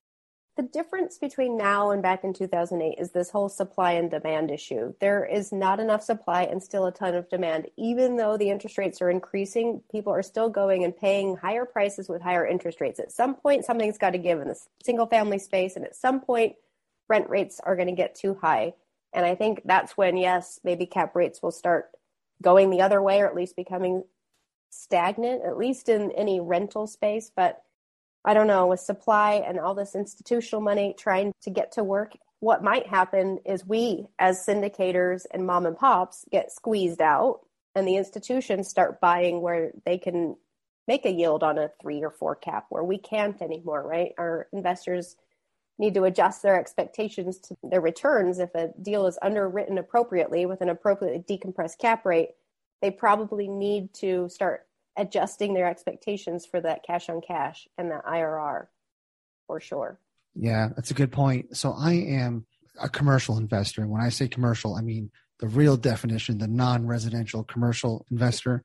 The 0.56 0.62
difference 0.62 1.18
between 1.18 1.56
now 1.56 1.90
and 1.90 2.02
back 2.02 2.22
in 2.22 2.32
2008 2.32 3.00
is 3.00 3.10
this 3.10 3.30
whole 3.30 3.48
supply 3.48 3.92
and 3.92 4.10
demand 4.10 4.50
issue. 4.50 4.94
There 5.00 5.24
is 5.24 5.52
not 5.52 5.80
enough 5.80 6.02
supply 6.02 6.44
and 6.44 6.62
still 6.62 6.86
a 6.86 6.92
ton 6.92 7.14
of 7.14 7.28
demand. 7.28 7.68
Even 7.76 8.16
though 8.16 8.36
the 8.36 8.50
interest 8.50 8.78
rates 8.78 9.02
are 9.02 9.10
increasing, 9.10 9.82
people 9.90 10.12
are 10.12 10.22
still 10.22 10.48
going 10.48 10.84
and 10.84 10.96
paying 10.96 11.36
higher 11.36 11.64
prices 11.64 12.08
with 12.08 12.22
higher 12.22 12.46
interest 12.46 12.80
rates. 12.80 13.00
At 13.00 13.12
some 13.12 13.34
point, 13.34 13.64
something's 13.64 13.98
got 13.98 14.10
to 14.10 14.18
give 14.18 14.40
in 14.40 14.48
the 14.48 14.60
single 14.84 15.06
family 15.06 15.38
space, 15.40 15.74
and 15.74 15.84
at 15.84 15.96
some 15.96 16.20
point, 16.20 16.54
rent 17.08 17.28
rates 17.28 17.60
are 17.62 17.74
going 17.76 17.88
to 17.88 17.94
get 17.94 18.14
too 18.14 18.38
high. 18.40 18.74
And 19.14 19.24
I 19.24 19.34
think 19.36 19.62
that's 19.64 19.96
when, 19.96 20.16
yes, 20.16 20.60
maybe 20.64 20.86
cap 20.86 21.14
rates 21.14 21.40
will 21.42 21.52
start 21.52 21.90
going 22.42 22.70
the 22.70 22.82
other 22.82 23.00
way 23.00 23.20
or 23.20 23.26
at 23.26 23.36
least 23.36 23.56
becoming 23.56 24.02
stagnant, 24.70 25.42
at 25.46 25.56
least 25.56 25.88
in 25.88 26.10
any 26.12 26.40
rental 26.40 26.86
space. 26.86 27.30
But 27.34 27.62
I 28.24 28.34
don't 28.34 28.48
know, 28.48 28.66
with 28.66 28.80
supply 28.80 29.34
and 29.46 29.58
all 29.58 29.74
this 29.74 29.94
institutional 29.94 30.62
money 30.62 30.94
trying 30.98 31.32
to 31.42 31.50
get 31.50 31.72
to 31.72 31.84
work, 31.84 32.14
what 32.40 32.64
might 32.64 32.86
happen 32.86 33.38
is 33.46 33.64
we, 33.64 34.06
as 34.18 34.44
syndicators 34.44 35.24
and 35.32 35.46
mom 35.46 35.64
and 35.64 35.76
pops, 35.76 36.24
get 36.30 36.50
squeezed 36.52 37.00
out, 37.00 37.40
and 37.74 37.86
the 37.86 37.96
institutions 37.96 38.68
start 38.68 39.00
buying 39.00 39.40
where 39.40 39.72
they 39.86 39.98
can 39.98 40.36
make 40.86 41.06
a 41.06 41.12
yield 41.12 41.42
on 41.42 41.56
a 41.56 41.70
three 41.80 42.02
or 42.02 42.10
four 42.10 42.34
cap 42.34 42.66
where 42.68 42.84
we 42.84 42.98
can't 42.98 43.40
anymore, 43.40 43.82
right? 43.82 44.12
Our 44.18 44.48
investors 44.52 45.16
need 45.78 45.94
to 45.94 46.04
adjust 46.04 46.42
their 46.42 46.58
expectations 46.58 47.38
to 47.38 47.56
their 47.62 47.80
returns. 47.80 48.38
If 48.38 48.54
a 48.54 48.68
deal 48.80 49.06
is 49.06 49.18
underwritten 49.20 49.78
appropriately 49.78 50.46
with 50.46 50.60
an 50.60 50.68
appropriately 50.68 51.38
decompressed 51.38 51.78
cap 51.78 52.04
rate, 52.04 52.30
they 52.80 52.90
probably 52.90 53.48
need 53.48 53.92
to 53.94 54.28
start 54.28 54.66
adjusting 54.96 55.54
their 55.54 55.68
expectations 55.68 56.46
for 56.46 56.60
that 56.60 56.84
cash 56.86 57.08
on 57.08 57.20
cash 57.20 57.66
and 57.76 57.90
that 57.90 58.04
IRR 58.04 58.66
for 59.46 59.60
sure. 59.60 59.98
Yeah, 60.34 60.68
that's 60.74 60.90
a 60.90 60.94
good 60.94 61.12
point. 61.12 61.56
So 61.56 61.72
I 61.72 61.92
am 61.92 62.46
a 62.80 62.88
commercial 62.88 63.38
investor. 63.38 63.82
And 63.82 63.90
when 63.90 64.02
I 64.02 64.08
say 64.08 64.28
commercial, 64.28 64.74
I 64.74 64.80
mean 64.80 65.10
the 65.40 65.48
real 65.48 65.76
definition, 65.76 66.38
the 66.38 66.48
non 66.48 66.86
residential 66.86 67.44
commercial 67.44 68.06
investor. 68.10 68.62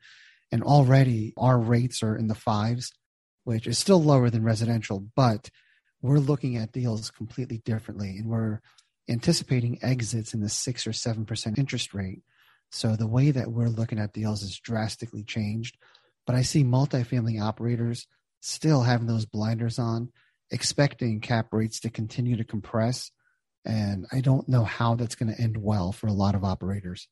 And 0.52 0.64
already 0.64 1.34
our 1.38 1.60
rates 1.60 2.02
are 2.02 2.16
in 2.16 2.28
the 2.28 2.36
fives, 2.36 2.92
which 3.44 3.68
is 3.68 3.78
still 3.78 4.02
lower 4.02 4.30
than 4.30 4.44
residential, 4.44 5.06
but 5.16 5.50
we're 6.02 6.20
looking 6.20 6.58
at 6.58 6.72
deals 6.72 7.12
completely 7.12 7.60
differently. 7.60 8.18
And 8.18 8.28
we're 8.28 8.62
anticipating 9.10 9.80
exits 9.82 10.34
in 10.34 10.42
the 10.42 10.50
six 10.50 10.86
or 10.86 10.92
7% 10.92 11.58
interest 11.58 11.94
rate. 11.94 12.22
So 12.72 12.96
the 12.96 13.08
way 13.08 13.32
that 13.32 13.52
we're 13.52 13.68
looking 13.68 14.00
at 14.00 14.14
deals 14.14 14.44
is 14.44 14.60
drastically 14.60 15.24
changed. 15.24 15.78
But 16.26 16.36
I 16.36 16.44
see 16.44 16.64
multifamily 16.64 17.42
operators 17.42 18.06
still 18.42 18.84
having 18.84 19.08
those 19.08 19.26
blinders 19.26 19.80
on, 19.80 20.12
expecting 20.52 21.20
cap 21.20 21.48
rates 21.52 21.80
to 21.82 21.90
continue 21.90 22.38
to 22.38 22.44
compress 22.44 23.12
and 23.66 24.06
I 24.12 24.22
don't 24.22 24.48
know 24.48 24.64
how 24.64 24.96
that's 24.96 25.16
going 25.16 25.34
to 25.34 25.42
end 25.42 25.58
well 25.58 25.92
for 25.92 26.08
a 26.08 26.14
lot 26.14 26.36
of 26.36 26.44
operators. 26.44 27.08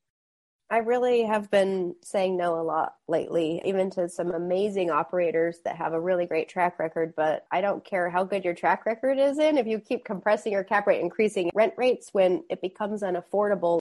I 0.69 0.79
really 0.79 1.23
have 1.23 1.49
been 1.49 1.95
saying 2.03 2.35
no 2.35 2.59
a 2.59 2.61
lot 2.61 2.95
lately, 3.07 3.61
even 3.63 3.89
to 3.91 4.09
some 4.09 4.31
amazing 4.31 4.91
operators 4.91 5.59
that 5.63 5.77
have 5.77 5.93
a 5.93 5.99
really 5.99 6.25
great 6.25 6.49
track 6.49 6.77
record. 6.77 7.13
But 7.15 7.45
I 7.51 7.61
don't 7.61 7.85
care 7.85 8.09
how 8.09 8.25
good 8.25 8.43
your 8.43 8.53
track 8.53 8.85
record 8.85 9.17
is 9.17 9.39
in. 9.39 9.57
If 9.57 9.65
you 9.65 9.79
keep 9.79 10.03
compressing 10.03 10.51
your 10.51 10.65
cap 10.65 10.85
rate, 10.85 10.99
increasing 10.99 11.49
rent 11.53 11.73
rates 11.77 12.09
when 12.11 12.43
it 12.49 12.61
becomes 12.61 13.01
unaffordable, 13.01 13.79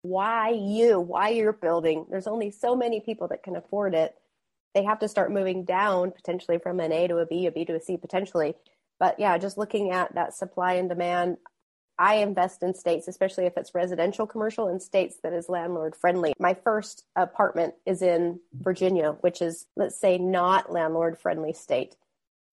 why 0.00 0.50
you? 0.50 0.98
Why 1.00 1.28
you're 1.28 1.52
building? 1.52 2.06
There's 2.08 2.26
only 2.26 2.50
so 2.50 2.74
many 2.74 3.00
people 3.00 3.28
that 3.28 3.42
can 3.42 3.54
afford 3.54 3.94
it. 3.94 4.14
They 4.74 4.84
have 4.84 5.00
to 5.00 5.08
start 5.08 5.30
moving 5.30 5.64
down 5.64 6.12
potentially 6.12 6.58
from 6.58 6.80
an 6.80 6.92
A 6.92 7.08
to 7.08 7.18
a 7.18 7.26
B, 7.26 7.46
a 7.46 7.52
B 7.52 7.66
to 7.66 7.74
a 7.74 7.80
C 7.80 7.98
potentially. 7.98 8.54
But 8.98 9.20
yeah, 9.20 9.36
just 9.36 9.58
looking 9.58 9.90
at 9.90 10.14
that 10.14 10.32
supply 10.32 10.74
and 10.74 10.88
demand, 10.88 11.36
I 11.98 12.16
invest 12.16 12.62
in 12.62 12.74
states, 12.74 13.06
especially 13.08 13.46
if 13.46 13.56
it's 13.56 13.74
residential 13.74 14.26
commercial, 14.26 14.68
in 14.68 14.80
states 14.80 15.16
that 15.22 15.32
is 15.32 15.48
landlord 15.48 15.94
friendly. 15.94 16.32
My 16.38 16.54
first 16.54 17.04
apartment 17.16 17.74
is 17.86 18.02
in 18.02 18.40
Virginia, 18.54 19.12
which 19.20 19.42
is, 19.42 19.66
let's 19.76 19.98
say, 19.98 20.18
not 20.18 20.72
landlord 20.72 21.18
friendly 21.18 21.52
state. 21.52 21.96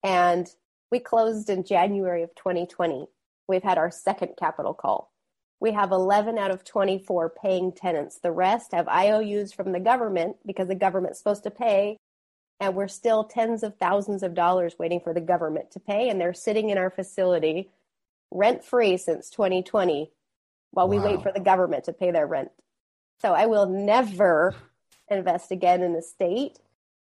And 0.02 0.48
we 0.90 0.98
closed 0.98 1.50
in 1.50 1.64
January 1.64 2.22
of 2.22 2.34
2020. 2.34 3.06
We've 3.48 3.62
had 3.62 3.78
our 3.78 3.90
second 3.90 4.34
capital 4.38 4.74
call. 4.74 5.10
We 5.58 5.72
have 5.72 5.92
11 5.92 6.38
out 6.38 6.50
of 6.50 6.64
24 6.64 7.30
paying 7.42 7.72
tenants. 7.72 8.18
The 8.18 8.32
rest 8.32 8.72
have 8.72 8.88
IOUs 8.88 9.52
from 9.52 9.72
the 9.72 9.80
government 9.80 10.36
because 10.46 10.68
the 10.68 10.74
government's 10.74 11.18
supposed 11.18 11.42
to 11.44 11.50
pay. 11.50 11.98
And 12.60 12.74
we're 12.74 12.88
still 12.88 13.24
tens 13.24 13.62
of 13.62 13.76
thousands 13.76 14.22
of 14.22 14.34
dollars 14.34 14.78
waiting 14.78 15.00
for 15.00 15.14
the 15.14 15.20
government 15.20 15.70
to 15.72 15.80
pay. 15.80 16.08
And 16.08 16.20
they're 16.20 16.34
sitting 16.34 16.70
in 16.70 16.78
our 16.78 16.90
facility 16.90 17.70
rent 18.30 18.64
free 18.64 18.96
since 18.96 19.30
2020 19.30 20.10
while 20.70 20.88
wow. 20.88 20.96
we 20.96 20.98
wait 21.00 21.22
for 21.22 21.32
the 21.32 21.40
government 21.40 21.84
to 21.84 21.92
pay 21.92 22.10
their 22.10 22.26
rent. 22.26 22.50
So 23.20 23.32
I 23.32 23.46
will 23.46 23.66
never 23.66 24.54
invest 25.08 25.50
again 25.50 25.82
in 25.82 25.94
a 25.94 26.02
state 26.02 26.58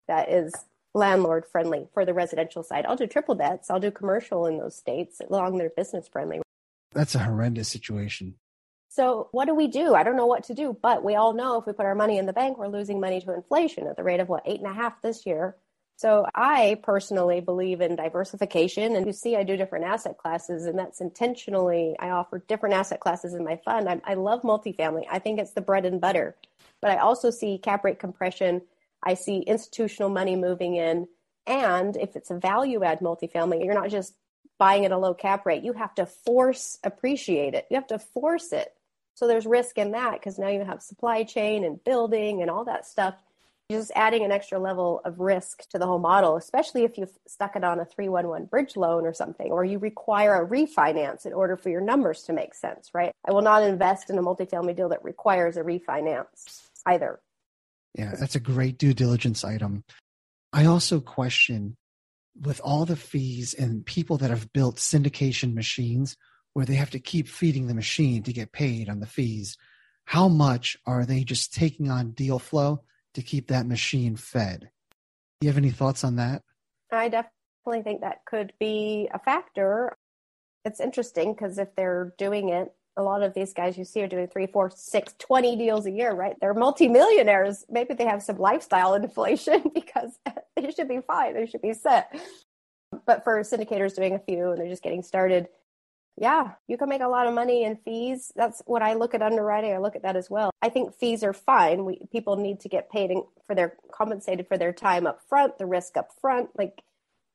that 0.08 0.30
is 0.30 0.54
landlord 0.94 1.44
friendly 1.46 1.88
for 1.92 2.04
the 2.04 2.14
residential 2.14 2.62
side. 2.62 2.86
I'll 2.86 2.96
do 2.96 3.06
triple 3.06 3.34
nets, 3.34 3.70
I'll 3.70 3.80
do 3.80 3.90
commercial 3.90 4.46
in 4.46 4.58
those 4.58 4.76
states 4.76 5.20
along 5.28 5.58
they're 5.58 5.70
business 5.70 6.08
friendly. 6.08 6.40
That's 6.92 7.14
a 7.14 7.20
horrendous 7.20 7.68
situation. 7.68 8.36
So, 8.88 9.28
what 9.32 9.44
do 9.44 9.54
we 9.54 9.66
do? 9.66 9.94
I 9.94 10.04
don't 10.04 10.16
know 10.16 10.26
what 10.26 10.44
to 10.44 10.54
do, 10.54 10.74
but 10.80 11.04
we 11.04 11.16
all 11.16 11.34
know 11.34 11.58
if 11.58 11.66
we 11.66 11.74
put 11.74 11.84
our 11.84 11.94
money 11.94 12.16
in 12.16 12.24
the 12.24 12.32
bank, 12.32 12.56
we're 12.56 12.68
losing 12.68 12.98
money 12.98 13.20
to 13.20 13.34
inflation 13.34 13.86
at 13.86 13.96
the 13.96 14.02
rate 14.02 14.20
of 14.20 14.30
what, 14.30 14.44
eight 14.46 14.60
and 14.60 14.70
a 14.70 14.72
half 14.72 15.02
this 15.02 15.26
year. 15.26 15.56
So 15.96 16.26
I 16.34 16.78
personally 16.82 17.40
believe 17.40 17.80
in 17.80 17.96
diversification. 17.96 18.96
And 18.96 19.06
you 19.06 19.12
see, 19.12 19.34
I 19.34 19.42
do 19.44 19.56
different 19.56 19.86
asset 19.86 20.18
classes, 20.18 20.66
and 20.66 20.78
that's 20.78 21.00
intentionally, 21.00 21.96
I 21.98 22.10
offer 22.10 22.38
different 22.38 22.74
asset 22.74 23.00
classes 23.00 23.32
in 23.32 23.44
my 23.44 23.56
fund. 23.64 23.88
I, 23.88 24.00
I 24.04 24.14
love 24.14 24.42
multifamily. 24.42 25.04
I 25.10 25.18
think 25.18 25.40
it's 25.40 25.52
the 25.52 25.62
bread 25.62 25.86
and 25.86 26.00
butter. 26.00 26.36
But 26.82 26.90
I 26.90 26.98
also 26.98 27.30
see 27.30 27.58
cap 27.58 27.82
rate 27.84 27.98
compression. 27.98 28.62
I 29.02 29.14
see 29.14 29.38
institutional 29.38 30.10
money 30.10 30.36
moving 30.36 30.76
in. 30.76 31.08
And 31.46 31.96
if 31.96 32.14
it's 32.14 32.30
a 32.30 32.38
value 32.38 32.84
add 32.84 33.00
multifamily, 33.00 33.64
you're 33.64 33.74
not 33.74 33.90
just 33.90 34.14
buying 34.58 34.84
at 34.84 34.92
a 34.92 34.98
low 34.98 35.14
cap 35.14 35.46
rate. 35.46 35.62
You 35.62 35.72
have 35.74 35.94
to 35.94 36.06
force 36.06 36.78
appreciate 36.84 37.54
it. 37.54 37.66
You 37.70 37.76
have 37.76 37.86
to 37.88 37.98
force 37.98 38.52
it. 38.52 38.74
So 39.14 39.26
there's 39.26 39.46
risk 39.46 39.78
in 39.78 39.92
that 39.92 40.12
because 40.12 40.38
now 40.38 40.48
you 40.48 40.62
have 40.62 40.82
supply 40.82 41.24
chain 41.24 41.64
and 41.64 41.82
building 41.82 42.42
and 42.42 42.50
all 42.50 42.64
that 42.64 42.86
stuff 42.86 43.14
just 43.70 43.90
adding 43.96 44.24
an 44.24 44.30
extra 44.30 44.58
level 44.58 45.00
of 45.04 45.18
risk 45.18 45.68
to 45.70 45.78
the 45.78 45.86
whole 45.86 45.98
model, 45.98 46.36
especially 46.36 46.84
if 46.84 46.96
you've 46.96 47.16
stuck 47.26 47.56
it 47.56 47.64
on 47.64 47.80
a 47.80 47.84
311 47.84 48.46
bridge 48.46 48.76
loan 48.76 49.04
or 49.04 49.12
something, 49.12 49.50
or 49.50 49.64
you 49.64 49.78
require 49.78 50.40
a 50.40 50.46
refinance 50.46 51.26
in 51.26 51.32
order 51.32 51.56
for 51.56 51.68
your 51.68 51.80
numbers 51.80 52.22
to 52.22 52.32
make 52.32 52.54
sense, 52.54 52.90
right? 52.94 53.12
I 53.26 53.32
will 53.32 53.42
not 53.42 53.62
invest 53.62 54.08
in 54.08 54.18
a 54.18 54.22
multifamily 54.22 54.76
deal 54.76 54.90
that 54.90 55.02
requires 55.02 55.56
a 55.56 55.62
refinance 55.62 56.68
either. 56.84 57.18
Yeah, 57.94 58.14
that's 58.18 58.36
a 58.36 58.40
great 58.40 58.78
due 58.78 58.94
diligence 58.94 59.42
item. 59.42 59.82
I 60.52 60.66
also 60.66 61.00
question 61.00 61.76
with 62.40 62.60
all 62.62 62.84
the 62.84 62.96
fees 62.96 63.54
and 63.54 63.84
people 63.84 64.18
that 64.18 64.30
have 64.30 64.52
built 64.52 64.76
syndication 64.76 65.54
machines 65.54 66.16
where 66.52 66.66
they 66.66 66.74
have 66.74 66.90
to 66.90 67.00
keep 67.00 67.28
feeding 67.28 67.66
the 67.66 67.74
machine 67.74 68.22
to 68.22 68.32
get 68.32 68.52
paid 68.52 68.88
on 68.88 69.00
the 69.00 69.06
fees, 69.06 69.56
how 70.04 70.28
much 70.28 70.76
are 70.86 71.04
they 71.04 71.24
just 71.24 71.52
taking 71.52 71.90
on 71.90 72.12
deal 72.12 72.38
flow 72.38 72.82
to 73.16 73.22
keep 73.22 73.48
that 73.48 73.66
machine 73.66 74.14
fed. 74.14 74.70
Do 75.40 75.46
you 75.46 75.48
have 75.48 75.56
any 75.56 75.70
thoughts 75.70 76.04
on 76.04 76.16
that? 76.16 76.42
I 76.92 77.08
definitely 77.08 77.82
think 77.82 78.02
that 78.02 78.26
could 78.26 78.52
be 78.60 79.08
a 79.12 79.18
factor. 79.18 79.96
It's 80.66 80.80
interesting 80.80 81.32
because 81.32 81.56
if 81.56 81.74
they're 81.74 82.12
doing 82.18 82.50
it, 82.50 82.72
a 82.98 83.02
lot 83.02 83.22
of 83.22 83.32
these 83.32 83.54
guys 83.54 83.78
you 83.78 83.84
see 83.84 84.02
are 84.02 84.06
doing 84.06 84.28
three, 84.28 84.46
four, 84.46 84.70
six, 84.74 85.14
20 85.18 85.56
deals 85.56 85.86
a 85.86 85.90
year, 85.90 86.12
right? 86.12 86.36
They're 86.40 86.52
multimillionaires. 86.52 87.64
Maybe 87.70 87.94
they 87.94 88.04
have 88.04 88.22
some 88.22 88.36
lifestyle 88.36 88.94
inflation 89.02 89.70
because 89.74 90.18
they 90.56 90.70
should 90.70 90.88
be 90.88 91.00
fine. 91.00 91.34
They 91.34 91.46
should 91.46 91.62
be 91.62 91.72
set. 91.72 92.14
But 93.06 93.24
for 93.24 93.40
syndicators 93.40 93.96
doing 93.96 94.14
a 94.14 94.18
few 94.18 94.50
and 94.50 94.60
they're 94.60 94.68
just 94.68 94.82
getting 94.82 95.02
started, 95.02 95.48
yeah, 96.18 96.52
you 96.66 96.78
can 96.78 96.88
make 96.88 97.02
a 97.02 97.08
lot 97.08 97.26
of 97.26 97.34
money 97.34 97.64
in 97.64 97.76
fees. 97.76 98.32
That's 98.34 98.62
what 98.64 98.82
I 98.82 98.94
look 98.94 99.14
at 99.14 99.20
underwriting. 99.20 99.72
I 99.72 99.78
look 99.78 99.96
at 99.96 100.02
that 100.02 100.16
as 100.16 100.30
well. 100.30 100.50
I 100.62 100.70
think 100.70 100.94
fees 100.94 101.22
are 101.22 101.34
fine. 101.34 101.84
We, 101.84 102.00
people 102.10 102.36
need 102.36 102.60
to 102.60 102.68
get 102.70 102.90
paid 102.90 103.12
for 103.46 103.54
their 103.54 103.76
compensated 103.92 104.48
for 104.48 104.56
their 104.56 104.72
time 104.72 105.06
up 105.06 105.20
front, 105.28 105.58
the 105.58 105.66
risk 105.66 105.96
up 105.96 106.10
front, 106.18 106.50
like 106.56 106.82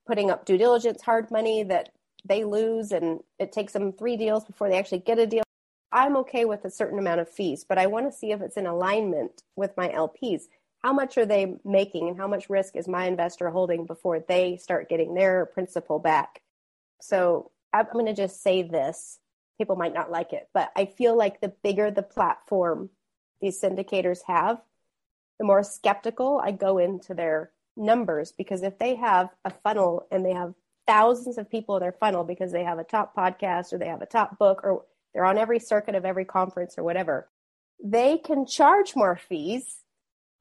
putting 0.08 0.32
up 0.32 0.46
due 0.46 0.58
diligence, 0.58 1.04
hard 1.04 1.30
money 1.30 1.62
that 1.64 1.90
they 2.26 2.44
lose, 2.44 2.92
and 2.92 3.20
it 3.38 3.52
takes 3.52 3.74
them 3.74 3.94
three 3.94 4.18
deals 4.18 4.46
before 4.46 4.68
they 4.68 4.80
actually 4.80 5.00
get 5.00 5.20
a 5.20 5.28
deal. 5.28 5.44
I'm 5.92 6.18
okay 6.18 6.46
with 6.46 6.66
a 6.66 6.72
certain 6.72 6.98
amount 6.98 7.22
of 7.22 7.30
fees, 7.30 7.64
but 7.68 7.78
I 7.78 7.86
want 7.86 8.12
to 8.12 8.18
see 8.18 8.32
if 8.32 8.42
it's 8.42 8.58
in 8.58 8.66
alignment 8.66 9.44
with 9.56 9.78
my 9.78 9.90
LPs. 9.90 10.44
How 10.80 10.94
much 10.94 11.18
are 11.20 11.26
they 11.26 11.58
making, 11.64 12.08
and 12.08 12.18
how 12.18 12.28
much 12.28 12.50
risk 12.50 12.76
is 12.76 12.88
my 12.88 13.06
investor 13.06 13.52
holding 13.52 13.86
before 13.86 14.20
they 14.20 14.58
start 14.58 14.90
getting 14.90 15.14
their 15.14 15.46
principal 15.46 16.00
back? 16.00 16.42
So 17.00 17.52
I'm 17.74 17.88
going 17.94 18.06
to 18.06 18.14
just 18.14 18.42
say 18.42 18.64
this. 18.64 19.20
People 19.58 19.76
might 19.76 19.94
not 19.94 20.12
like 20.12 20.34
it, 20.34 20.50
but 20.54 20.72
I 20.76 20.86
feel 20.86 21.16
like 21.16 21.40
the 21.40 21.54
bigger 21.64 21.92
the 21.92 22.04
platform 22.04 22.90
these 23.42 23.62
syndicators 23.62 24.20
have, 24.28 24.62
the 25.40 25.46
more 25.46 25.64
skeptical 25.64 26.42
I 26.44 26.52
go 26.52 26.78
into 26.78 27.14
their 27.14 27.52
numbers 27.76 28.32
because 28.32 28.64
if 28.64 28.78
they 28.78 28.96
have 28.96 29.30
a 29.46 29.52
funnel 29.64 30.08
and 30.12 30.26
they 30.26 30.34
have 30.34 30.54
thousands 30.88 31.38
of 31.38 31.50
people 31.50 31.78
in 31.78 31.82
their 31.82 31.92
funnel 31.92 32.24
because 32.24 32.52
they 32.52 32.64
have 32.64 32.80
a 32.80 32.84
top 32.84 33.16
podcast 33.16 33.72
or 33.72 33.78
they 33.78 33.88
have 33.88 34.02
a 34.02 34.08
top 34.08 34.38
book 34.38 34.62
or 34.64 34.86
they're 35.14 35.26
on 35.26 35.38
every 35.38 35.60
circuit 35.60 35.96
of 35.96 36.06
every 36.06 36.26
conference 36.26 36.76
or 36.78 36.84
whatever, 36.84 37.30
they 37.84 38.18
can 38.18 38.46
charge 38.46 38.96
more 38.96 39.16
fees. 39.18 39.80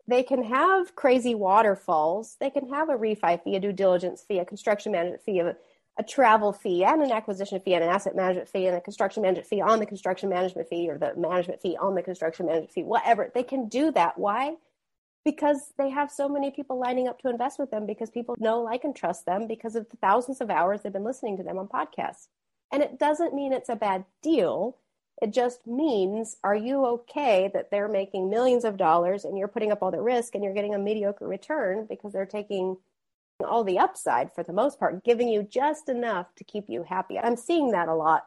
They 0.07 0.23
can 0.23 0.43
have 0.45 0.97
crazy 0.97 1.35
waterfalls. 1.35 2.37
They 2.41 2.51
can 2.51 2.69
have 2.71 2.89
a 2.89 2.97
refi 2.97 3.43
fee, 3.43 3.57
a 3.57 3.61
due 3.61 3.73
diligence 3.73 4.25
fee, 4.27 4.39
a 4.39 4.45
construction 4.45 4.93
management 4.93 5.23
fee, 5.23 5.41
a 5.41 5.57
a 5.99 6.03
travel 6.03 6.53
fee 6.53 6.85
and 6.85 7.03
an 7.03 7.13
acquisition 7.13 7.61
fee 7.61 7.75
and 7.75 7.85
an 7.85 7.91
asset 7.91 8.17
management 8.17 8.49
fee 8.49 8.67
and 8.67 8.77
a 8.77 8.81
construction 8.81 9.23
management 9.23 9.49
fee 9.49 9.61
on 9.61 9.79
the 9.81 9.87
construction 9.87 10.29
management 10.29 10.69
fee 10.69 10.89
or 10.89 10.97
the 10.97 11.15
management 11.17 11.61
fee 11.61 11.77
on 11.79 11.95
the 11.95 12.03
construction 12.03 12.47
management 12.47 12.71
fee, 12.71 12.83
whatever. 12.83 13.31
They 13.35 13.43
can 13.43 13.69
do 13.69 13.91
that. 13.93 14.19
Why? 14.19 14.55
Because 15.25 15.73
they 15.77 15.91
have 15.91 16.11
so 16.11 16.29
many 16.29 16.51
people 16.51 16.79
lining 16.79 17.07
up 17.07 17.21
to 17.21 17.29
invest 17.29 17.59
with 17.59 17.71
them 17.71 17.87
because 17.87 18.09
people 18.09 18.35
know, 18.39 18.63
like, 18.63 18.85
and 18.85 18.97
trust 18.97 19.27
them 19.27 19.47
because 19.47 19.77
of 19.77 19.89
the 19.91 19.99
thousands 19.99 20.41
of 20.41 20.51
hours 20.51 20.81
they've 20.81 20.93
been 20.93 21.05
listening 21.05 21.37
to 21.37 21.43
them 21.43 21.59
on 21.59 21.69
podcasts. 21.69 22.29
And 22.73 22.83
it 22.83 22.99
doesn't 22.99 23.35
mean 23.35 23.53
it's 23.53 23.69
a 23.69 23.77
bad 23.77 24.05
deal. 24.23 24.79
It 25.21 25.35
just 25.35 25.67
means, 25.67 26.39
are 26.43 26.57
you 26.57 26.87
okay 26.87 27.51
that 27.53 27.71
they're 27.71 27.89
making 27.89 28.31
millions 28.31 28.65
of 28.65 28.79
dollars 28.79 29.25
and 29.27 29.37
you're 29.37 29.49
putting 29.49 29.73
up 29.73 29.83
all 29.83 29.91
the 29.91 30.01
risk 30.01 30.35
and 30.35 30.43
you're 30.43 30.55
getting 30.55 30.75
a 30.75 30.79
mediocre 30.79 31.29
return 31.29 31.87
because 31.91 32.15
they're 32.15 32.25
taking 32.25 32.79
all 33.45 33.65
the 33.65 33.79
upside 33.79 34.33
for 34.35 34.43
the 34.43 34.53
most 34.53 34.79
part, 34.79 35.05
giving 35.05 35.29
you 35.29 35.43
just 35.43 35.89
enough 35.89 36.35
to 36.37 36.45
keep 36.45 36.65
you 36.69 36.83
happy. 36.83 37.19
I'm 37.19 37.37
seeing 37.37 37.71
that 37.73 37.89
a 37.89 37.95
lot, 37.95 38.25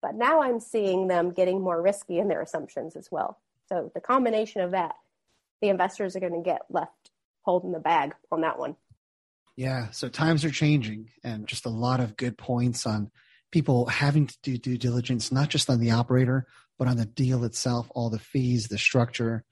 but 0.00 0.14
now 0.14 0.42
I'm 0.42 0.60
seeing 0.60 1.08
them 1.08 1.32
getting 1.32 1.60
more 1.60 1.80
risky 1.80 2.18
in 2.18 2.28
their 2.28 2.42
assumptions 2.42 2.96
as 2.96 3.08
well. 3.10 3.38
So 3.68 3.90
the 3.94 4.00
combination 4.00 4.60
of 4.60 4.72
that, 4.72 4.94
the 5.60 5.68
investors 5.68 6.16
are 6.16 6.20
going 6.20 6.34
to 6.34 6.42
get 6.42 6.62
left 6.68 7.10
holding 7.42 7.72
the 7.72 7.80
bag 7.80 8.14
on 8.30 8.42
that 8.42 8.58
one. 8.58 8.76
Yeah. 9.56 9.90
So 9.90 10.08
times 10.08 10.44
are 10.44 10.50
changing 10.50 11.10
and 11.22 11.46
just 11.46 11.66
a 11.66 11.70
lot 11.70 12.00
of 12.00 12.16
good 12.16 12.38
points 12.38 12.86
on 12.86 13.10
people 13.50 13.86
having 13.86 14.26
to 14.26 14.36
do 14.42 14.56
due 14.56 14.78
diligence, 14.78 15.30
not 15.30 15.50
just 15.50 15.68
on 15.68 15.78
the 15.78 15.90
operator, 15.90 16.46
but 16.78 16.88
on 16.88 16.96
the 16.96 17.04
deal 17.04 17.44
itself, 17.44 17.86
all 17.94 18.10
the 18.10 18.18
fees, 18.18 18.68
the 18.68 18.78
structure. 18.78 19.44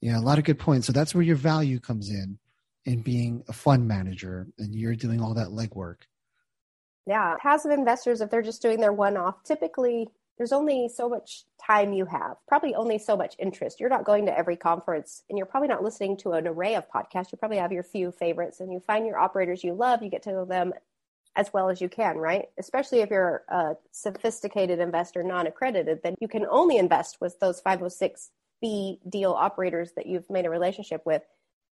Yeah, 0.00 0.18
a 0.18 0.22
lot 0.22 0.38
of 0.38 0.44
good 0.44 0.58
points. 0.58 0.86
So 0.86 0.92
that's 0.92 1.14
where 1.14 1.22
your 1.22 1.36
value 1.36 1.78
comes 1.78 2.10
in, 2.10 2.38
in 2.84 3.02
being 3.02 3.42
a 3.48 3.52
fund 3.52 3.86
manager 3.88 4.46
and 4.58 4.74
you're 4.74 4.94
doing 4.94 5.20
all 5.20 5.34
that 5.34 5.48
legwork. 5.48 6.02
Yeah. 7.06 7.36
Passive 7.40 7.70
investors, 7.70 8.20
if 8.20 8.30
they're 8.30 8.42
just 8.42 8.62
doing 8.62 8.80
their 8.80 8.92
one 8.92 9.16
off, 9.16 9.42
typically 9.44 10.08
there's 10.38 10.52
only 10.52 10.88
so 10.88 11.08
much 11.08 11.44
time 11.64 11.92
you 11.92 12.06
have, 12.06 12.36
probably 12.48 12.74
only 12.74 12.98
so 12.98 13.16
much 13.16 13.36
interest. 13.38 13.78
You're 13.78 13.90
not 13.90 14.04
going 14.04 14.26
to 14.26 14.36
every 14.36 14.56
conference 14.56 15.22
and 15.28 15.38
you're 15.38 15.46
probably 15.46 15.68
not 15.68 15.84
listening 15.84 16.16
to 16.18 16.32
an 16.32 16.46
array 16.46 16.74
of 16.74 16.90
podcasts. 16.90 17.30
You 17.30 17.38
probably 17.38 17.58
have 17.58 17.72
your 17.72 17.84
few 17.84 18.10
favorites 18.10 18.60
and 18.60 18.72
you 18.72 18.80
find 18.80 19.06
your 19.06 19.18
operators 19.18 19.62
you 19.62 19.74
love, 19.74 20.02
you 20.02 20.10
get 20.10 20.22
to 20.24 20.32
know 20.32 20.44
them 20.44 20.72
as 21.36 21.52
well 21.52 21.68
as 21.68 21.80
you 21.80 21.88
can, 21.88 22.16
right? 22.16 22.46
Especially 22.58 23.00
if 23.00 23.10
you're 23.10 23.44
a 23.48 23.74
sophisticated 23.92 24.78
investor, 24.78 25.22
non 25.22 25.46
accredited, 25.46 26.00
then 26.02 26.14
you 26.20 26.28
can 26.28 26.46
only 26.46 26.78
invest 26.78 27.20
with 27.20 27.38
those 27.40 27.60
506B 27.60 28.98
deal 29.08 29.32
operators 29.32 29.92
that 29.96 30.06
you've 30.06 30.28
made 30.30 30.46
a 30.46 30.50
relationship 30.50 31.02
with. 31.04 31.22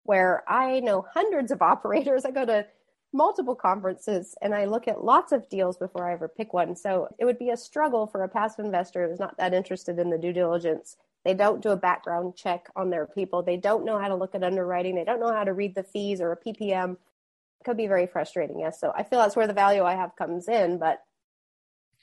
Where 0.08 0.43
I 0.48 0.80
know 0.80 1.06
hundreds 1.13 1.52
of 1.52 1.62
operators, 1.62 2.24
I 2.24 2.32
go 2.32 2.46
to 2.46 2.65
multiple 3.12 3.56
conferences 3.56 4.36
and 4.41 4.56
I 4.56 4.63
look 4.63 4.88
at 4.88 5.04
lots 5.04 5.34
of 5.34 5.50
deals 5.50 5.78
before 5.78 6.10
I 6.10 6.13
ever 6.13 6.30
pick 6.30 6.54
one. 6.54 6.78
So 6.78 7.10
it 7.20 7.26
would 7.26 7.38
be 7.38 7.50
a 7.50 7.58
struggle 7.58 8.08
for 8.08 8.24
a 8.24 8.30
passive 8.30 8.63
investor 8.63 9.06
who's 9.06 9.20
not 9.20 9.38
that 9.38 9.54
interested 9.54 10.00
in 10.00 10.10
the 10.10 10.17
due 10.17 10.32
diligence. 10.32 10.96
They 11.26 11.34
don't 11.34 11.62
do 11.62 11.72
a 11.72 11.76
background 11.76 12.38
check 12.38 12.70
on 12.74 12.89
their 12.89 13.06
people. 13.06 13.43
They 13.43 13.58
don't 13.58 13.84
know 13.84 14.00
how 14.00 14.08
to 14.08 14.15
look 14.15 14.34
at 14.34 14.43
underwriting. 14.43 14.96
They 14.96 15.04
don't 15.04 15.20
know 15.20 15.34
how 15.34 15.43
to 15.43 15.52
read 15.52 15.76
the 15.76 15.84
fees 15.84 16.22
or 16.22 16.32
a 16.32 16.38
PPM. 16.38 16.93
It 16.93 17.63
could 17.65 17.76
be 17.76 17.88
very 17.88 18.08
frustrating, 18.08 18.62
yes. 18.62 18.80
So 18.80 18.93
I 18.96 19.04
feel 19.04 19.20
that's 19.20 19.36
where 19.36 19.48
the 19.48 19.54
value 19.54 19.84
I 19.84 19.96
have 19.96 20.15
comes 20.15 20.48
in. 20.48 20.78
But 20.78 21.04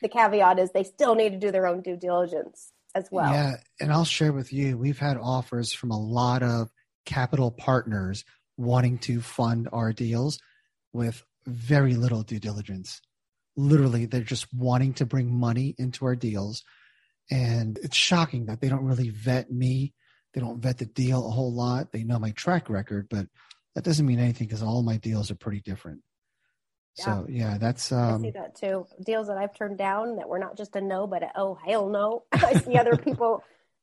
the 0.03 0.11
caveat 0.11 0.59
is 0.59 0.73
they 0.73 0.85
still 0.85 1.15
need 1.15 1.31
to 1.31 1.39
do 1.39 1.51
their 1.51 1.67
own 1.67 1.81
due 1.81 1.97
diligence 1.97 2.71
as 2.95 3.09
well. 3.11 3.33
Yeah. 3.33 3.55
And 3.81 3.91
I'll 3.91 4.05
share 4.05 4.33
with 4.33 4.53
you, 4.53 4.77
we've 4.77 4.99
had 4.99 5.17
offers 5.17 5.73
from 5.73 5.91
a 5.91 5.99
lot 5.99 6.43
of 6.43 6.71
capital 7.05 7.51
partners 7.51 8.25
wanting 8.57 8.99
to 8.99 9.21
fund 9.21 9.69
our 9.73 9.93
deals 9.93 10.39
with 10.93 11.23
very 11.47 11.95
little 11.95 12.23
due 12.23 12.39
diligence. 12.39 13.01
Literally, 13.57 14.07
they're 14.07 14.23
just 14.23 14.53
wanting 14.53 14.95
to 14.95 15.07
bring 15.07 15.33
money 15.33 15.75
into 15.79 16.07
our 16.07 16.17
deals. 16.17 16.63
And 17.31 17.79
it's 17.83 17.97
shocking 17.97 18.47
that 18.47 18.61
they 18.61 18.69
don't 18.69 18.85
really 18.85 19.11
vet 19.11 19.51
me. 19.51 19.95
They 20.33 20.41
don't 20.41 20.61
vet 20.61 20.79
the 20.79 20.87
deal 20.87 21.27
a 21.27 21.31
whole 21.31 21.53
lot. 21.53 21.93
They 21.93 22.05
know 22.05 22.19
my 22.19 22.33
track 22.33 22.69
record, 22.69 23.09
but 23.09 23.27
that 23.75 23.85
doesn't 23.85 24.07
mean 24.07 24.19
anything 24.19 24.47
because 24.47 24.63
all 24.63 24.83
my 24.83 24.97
deals 24.97 25.31
are 25.31 25.37
pretty 25.37 25.61
different. 25.61 26.01
Yeah. 26.99 27.05
So 27.05 27.27
yeah, 27.29 27.59
that's 27.59 27.91
um, 27.93 28.21
I 28.21 28.23
see 28.23 28.31
that 28.33 28.55
too. 28.57 28.87
Deals 29.05 29.27
that 29.27 29.37
I've 29.37 29.55
turned 29.55 29.79
down 29.79 30.17
that 30.17 30.29
were 30.29 30.39
not 30.39 30.57
just 30.57 30.77
a 30.77 30.81
no, 30.81 31.07
but 31.07 31.23
a, 31.23 31.31
oh 31.35 31.59
hell 31.67 31.89
no. 31.89 32.25
I 32.33 32.55
see 32.59 32.77
other 32.77 32.97
people 33.05 33.43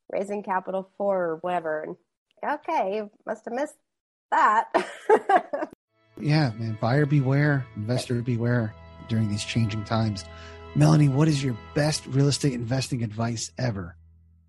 raising 0.10 0.44
capital 0.44 0.90
for 0.98 1.18
or 1.18 1.36
whatever. 1.38 1.84
And 1.84 1.96
okay, 2.44 2.96
you 2.96 3.12
must 3.26 3.46
have 3.46 3.54
missed 3.54 3.76
that. 4.32 4.70
yeah, 6.20 6.52
man, 6.58 6.78
buyer 6.82 7.06
beware, 7.06 7.66
investor 7.76 8.22
beware 8.22 8.74
during 9.10 9.30
these 9.30 9.44
changing 9.44 9.84
times. 9.84 10.26
Melanie, 10.76 11.10
what 11.10 11.28
is 11.28 11.44
your 11.44 11.58
best 11.76 12.06
real 12.08 12.28
estate 12.28 12.54
investing 12.54 13.04
advice 13.04 13.52
ever? 13.58 13.98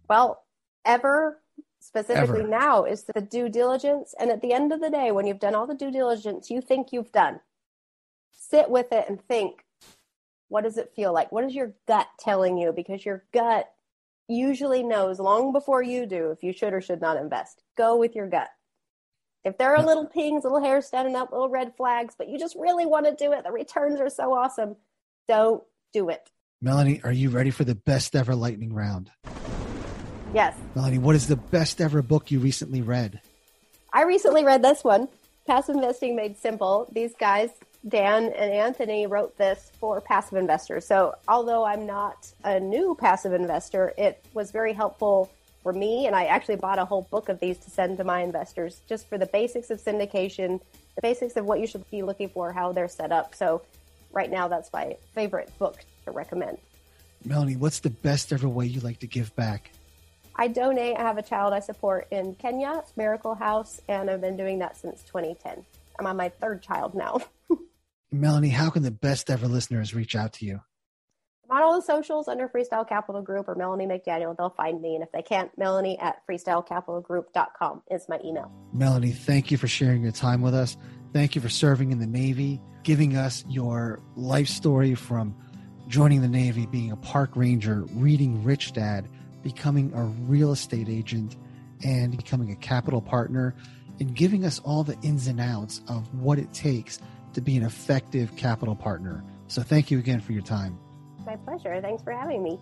Well, 0.09 0.44
ever 0.85 1.42
specifically 1.81 2.40
ever. 2.40 2.48
now 2.48 2.85
is 2.85 3.05
the 3.05 3.20
due 3.20 3.48
diligence. 3.48 4.14
And 4.18 4.31
at 4.31 4.40
the 4.40 4.52
end 4.52 4.72
of 4.72 4.81
the 4.81 4.90
day, 4.90 5.11
when 5.11 5.26
you've 5.26 5.40
done 5.40 5.55
all 5.55 5.66
the 5.66 5.74
due 5.74 5.90
diligence 5.90 6.50
you 6.50 6.61
think 6.61 6.92
you've 6.92 7.12
done, 7.12 7.40
sit 8.31 8.70
with 8.70 8.92
it 8.92 9.07
and 9.09 9.20
think, 9.20 9.64
what 10.48 10.64
does 10.64 10.78
it 10.78 10.92
feel 10.94 11.12
like? 11.12 11.33
What 11.33 11.44
is 11.44 11.55
your 11.55 11.72
gut 11.88 12.07
telling 12.18 12.57
you? 12.59 12.72
Because 12.72 13.05
your 13.05 13.24
gut 13.33 13.68
usually 14.34 14.82
knows 14.82 15.18
long 15.18 15.52
before 15.52 15.82
you 15.82 16.06
do 16.06 16.30
if 16.30 16.42
you 16.42 16.52
should 16.52 16.72
or 16.72 16.80
should 16.80 17.00
not 17.00 17.16
invest. 17.16 17.62
Go 17.76 17.96
with 17.96 18.14
your 18.14 18.28
gut. 18.28 18.48
If 19.44 19.58
there 19.58 19.74
are 19.74 19.82
little 19.82 20.06
pings, 20.06 20.44
little 20.44 20.62
hairs 20.62 20.86
standing 20.86 21.16
up, 21.16 21.32
little 21.32 21.48
red 21.48 21.76
flags, 21.76 22.14
but 22.16 22.28
you 22.28 22.38
just 22.38 22.56
really 22.56 22.86
want 22.86 23.06
to 23.06 23.14
do 23.14 23.32
it, 23.32 23.42
the 23.44 23.50
returns 23.50 24.00
are 24.00 24.08
so 24.08 24.32
awesome, 24.32 24.76
don't 25.26 25.62
do 25.92 26.08
it. 26.10 26.30
Melanie, 26.60 27.00
are 27.02 27.12
you 27.12 27.30
ready 27.30 27.50
for 27.50 27.64
the 27.64 27.74
best 27.74 28.14
ever 28.14 28.36
lightning 28.36 28.72
round? 28.72 29.10
Yes. 30.32 30.56
Melanie, 30.76 30.98
what 30.98 31.16
is 31.16 31.26
the 31.26 31.36
best 31.36 31.80
ever 31.80 32.02
book 32.02 32.30
you 32.30 32.38
recently 32.38 32.82
read? 32.82 33.20
I 33.92 34.04
recently 34.04 34.44
read 34.44 34.62
this 34.62 34.84
one, 34.84 35.08
Passive 35.46 35.74
Investing 35.74 36.14
Made 36.14 36.38
Simple. 36.38 36.88
These 36.92 37.14
guys, 37.18 37.50
Dan 37.88 38.24
and 38.24 38.52
Anthony, 38.52 39.06
wrote 39.06 39.36
this 39.36 39.72
for 39.80 40.00
passive 40.00 40.38
investors. 40.38 40.86
So, 40.86 41.14
although 41.26 41.64
I'm 41.64 41.84
not 41.84 42.28
a 42.44 42.60
new 42.60 42.96
passive 42.98 43.32
investor, 43.32 43.92
it 43.98 44.24
was 44.34 44.52
very 44.52 44.72
helpful 44.72 45.30
for 45.62 45.72
me. 45.72 46.06
And 46.06 46.14
I 46.14 46.26
actually 46.26 46.56
bought 46.56 46.78
a 46.78 46.84
whole 46.84 47.02
book 47.10 47.28
of 47.28 47.40
these 47.40 47.58
to 47.58 47.70
send 47.70 47.98
to 47.98 48.04
my 48.04 48.20
investors 48.20 48.82
just 48.88 49.08
for 49.08 49.18
the 49.18 49.26
basics 49.26 49.70
of 49.70 49.80
syndication, 49.80 50.60
the 50.94 51.02
basics 51.02 51.36
of 51.36 51.44
what 51.44 51.60
you 51.60 51.66
should 51.66 51.88
be 51.90 52.02
looking 52.02 52.28
for, 52.28 52.52
how 52.52 52.72
they're 52.72 52.88
set 52.88 53.10
up. 53.10 53.34
So 53.34 53.62
right 54.12 54.30
now, 54.30 54.46
that's 54.46 54.72
my 54.72 54.96
favorite 55.14 55.50
book 55.58 55.84
to 56.04 56.12
recommend. 56.12 56.58
Melanie, 57.24 57.56
what's 57.56 57.80
the 57.80 57.90
best 57.90 58.32
ever 58.32 58.48
way 58.48 58.66
you 58.66 58.80
like 58.80 59.00
to 59.00 59.06
give 59.06 59.34
back? 59.34 59.70
I 60.36 60.48
donate. 60.48 60.96
I 60.96 61.02
have 61.02 61.18
a 61.18 61.22
child 61.22 61.52
I 61.52 61.60
support 61.60 62.08
in 62.10 62.34
Kenya, 62.36 62.84
Miracle 62.96 63.34
House, 63.34 63.80
and 63.88 64.08
I've 64.08 64.20
been 64.20 64.36
doing 64.36 64.60
that 64.60 64.76
since 64.76 65.02
2010. 65.02 65.64
I'm 65.98 66.06
on 66.06 66.16
my 66.16 66.28
third 66.28 66.62
child 66.62 66.94
now. 66.94 67.20
Melanie, 68.12 68.51
how 68.51 68.70
can 68.70 68.83
the 68.83 68.90
best 68.90 69.31
ever 69.31 69.48
listeners 69.48 69.94
reach 69.94 70.14
out 70.14 70.35
to 70.35 70.44
you? 70.44 70.61
on 71.53 71.62
all 71.62 71.77
the 71.77 71.85
socials 71.85 72.29
under 72.29 72.48
Freestyle 72.48 72.88
Capital 72.88 73.20
Group 73.20 73.46
or 73.46 73.55
Melanie 73.55 73.87
McDaniel. 73.87 74.35
They'll 74.37 74.51
find 74.57 74.81
me. 74.81 74.94
And 74.94 75.05
if 75.05 75.12
they 75.12 75.20
can't, 75.20 75.51
Melanie 75.59 75.98
at 75.98 76.27
freestylecapitalgroup.com 76.27 77.83
is 77.90 78.09
my 78.09 78.18
email. 78.25 78.51
Melanie, 78.72 79.12
thank 79.12 79.51
you 79.51 79.59
for 79.59 79.68
sharing 79.68 80.03
your 80.03 80.12
time 80.12 80.40
with 80.40 80.55
us. 80.55 80.79
Thank 81.12 81.35
you 81.35 81.42
for 81.42 81.51
serving 81.51 81.92
in 81.92 81.98
the 81.98 82.07
Navy, 82.07 82.61
giving 82.85 83.16
us 83.16 83.44
your 83.48 84.01
life 84.16 84.48
story 84.48 84.94
from 84.94 85.37
joining 85.88 86.22
the 86.22 86.29
Navy, 86.29 86.64
being 86.64 86.90
a 86.90 86.96
park 86.96 87.37
ranger, 87.37 87.85
reading 87.92 88.42
Rich 88.42 88.72
Dad, 88.72 89.09
becoming 89.42 89.92
a 89.94 90.05
real 90.05 90.53
estate 90.53 90.88
agent, 90.88 91.37
and 91.85 92.16
becoming 92.16 92.51
a 92.51 92.57
capital 92.57 93.03
partner, 93.03 93.55
and 94.01 94.14
giving 94.14 94.46
us 94.46 94.59
all 94.61 94.85
the 94.85 94.98
ins 95.03 95.27
and 95.27 95.38
outs 95.38 95.83
of 95.87 96.14
what 96.14 96.38
it 96.38 96.51
takes 96.55 96.98
to 97.34 97.40
be 97.40 97.56
an 97.56 97.64
effective 97.64 98.36
capital 98.36 98.74
partner. 98.76 99.24
So 99.48 99.62
thank 99.62 99.90
you 99.90 99.98
again 99.98 100.20
for 100.20 100.32
your 100.32 100.42
time. 100.42 100.78
My 101.26 101.36
pleasure. 101.36 101.80
Thanks 101.80 102.02
for 102.02 102.12
having 102.12 102.42
me. 102.42 102.58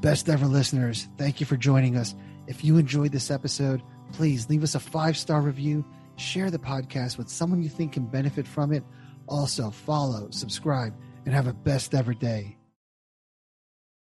Best 0.00 0.28
ever 0.28 0.46
listeners, 0.46 1.08
thank 1.16 1.40
you 1.40 1.46
for 1.46 1.56
joining 1.56 1.96
us. 1.96 2.14
If 2.46 2.64
you 2.64 2.76
enjoyed 2.76 3.12
this 3.12 3.30
episode, 3.30 3.82
please 4.12 4.48
leave 4.48 4.62
us 4.62 4.74
a 4.74 4.80
five 4.80 5.16
star 5.16 5.40
review, 5.40 5.84
share 6.16 6.50
the 6.50 6.58
podcast 6.58 7.18
with 7.18 7.28
someone 7.28 7.62
you 7.62 7.68
think 7.68 7.92
can 7.92 8.06
benefit 8.06 8.46
from 8.46 8.72
it. 8.72 8.84
Also, 9.28 9.70
follow, 9.70 10.28
subscribe, 10.30 10.94
and 11.24 11.34
have 11.34 11.46
a 11.46 11.52
best 11.52 11.94
ever 11.94 12.14
day. 12.14 12.55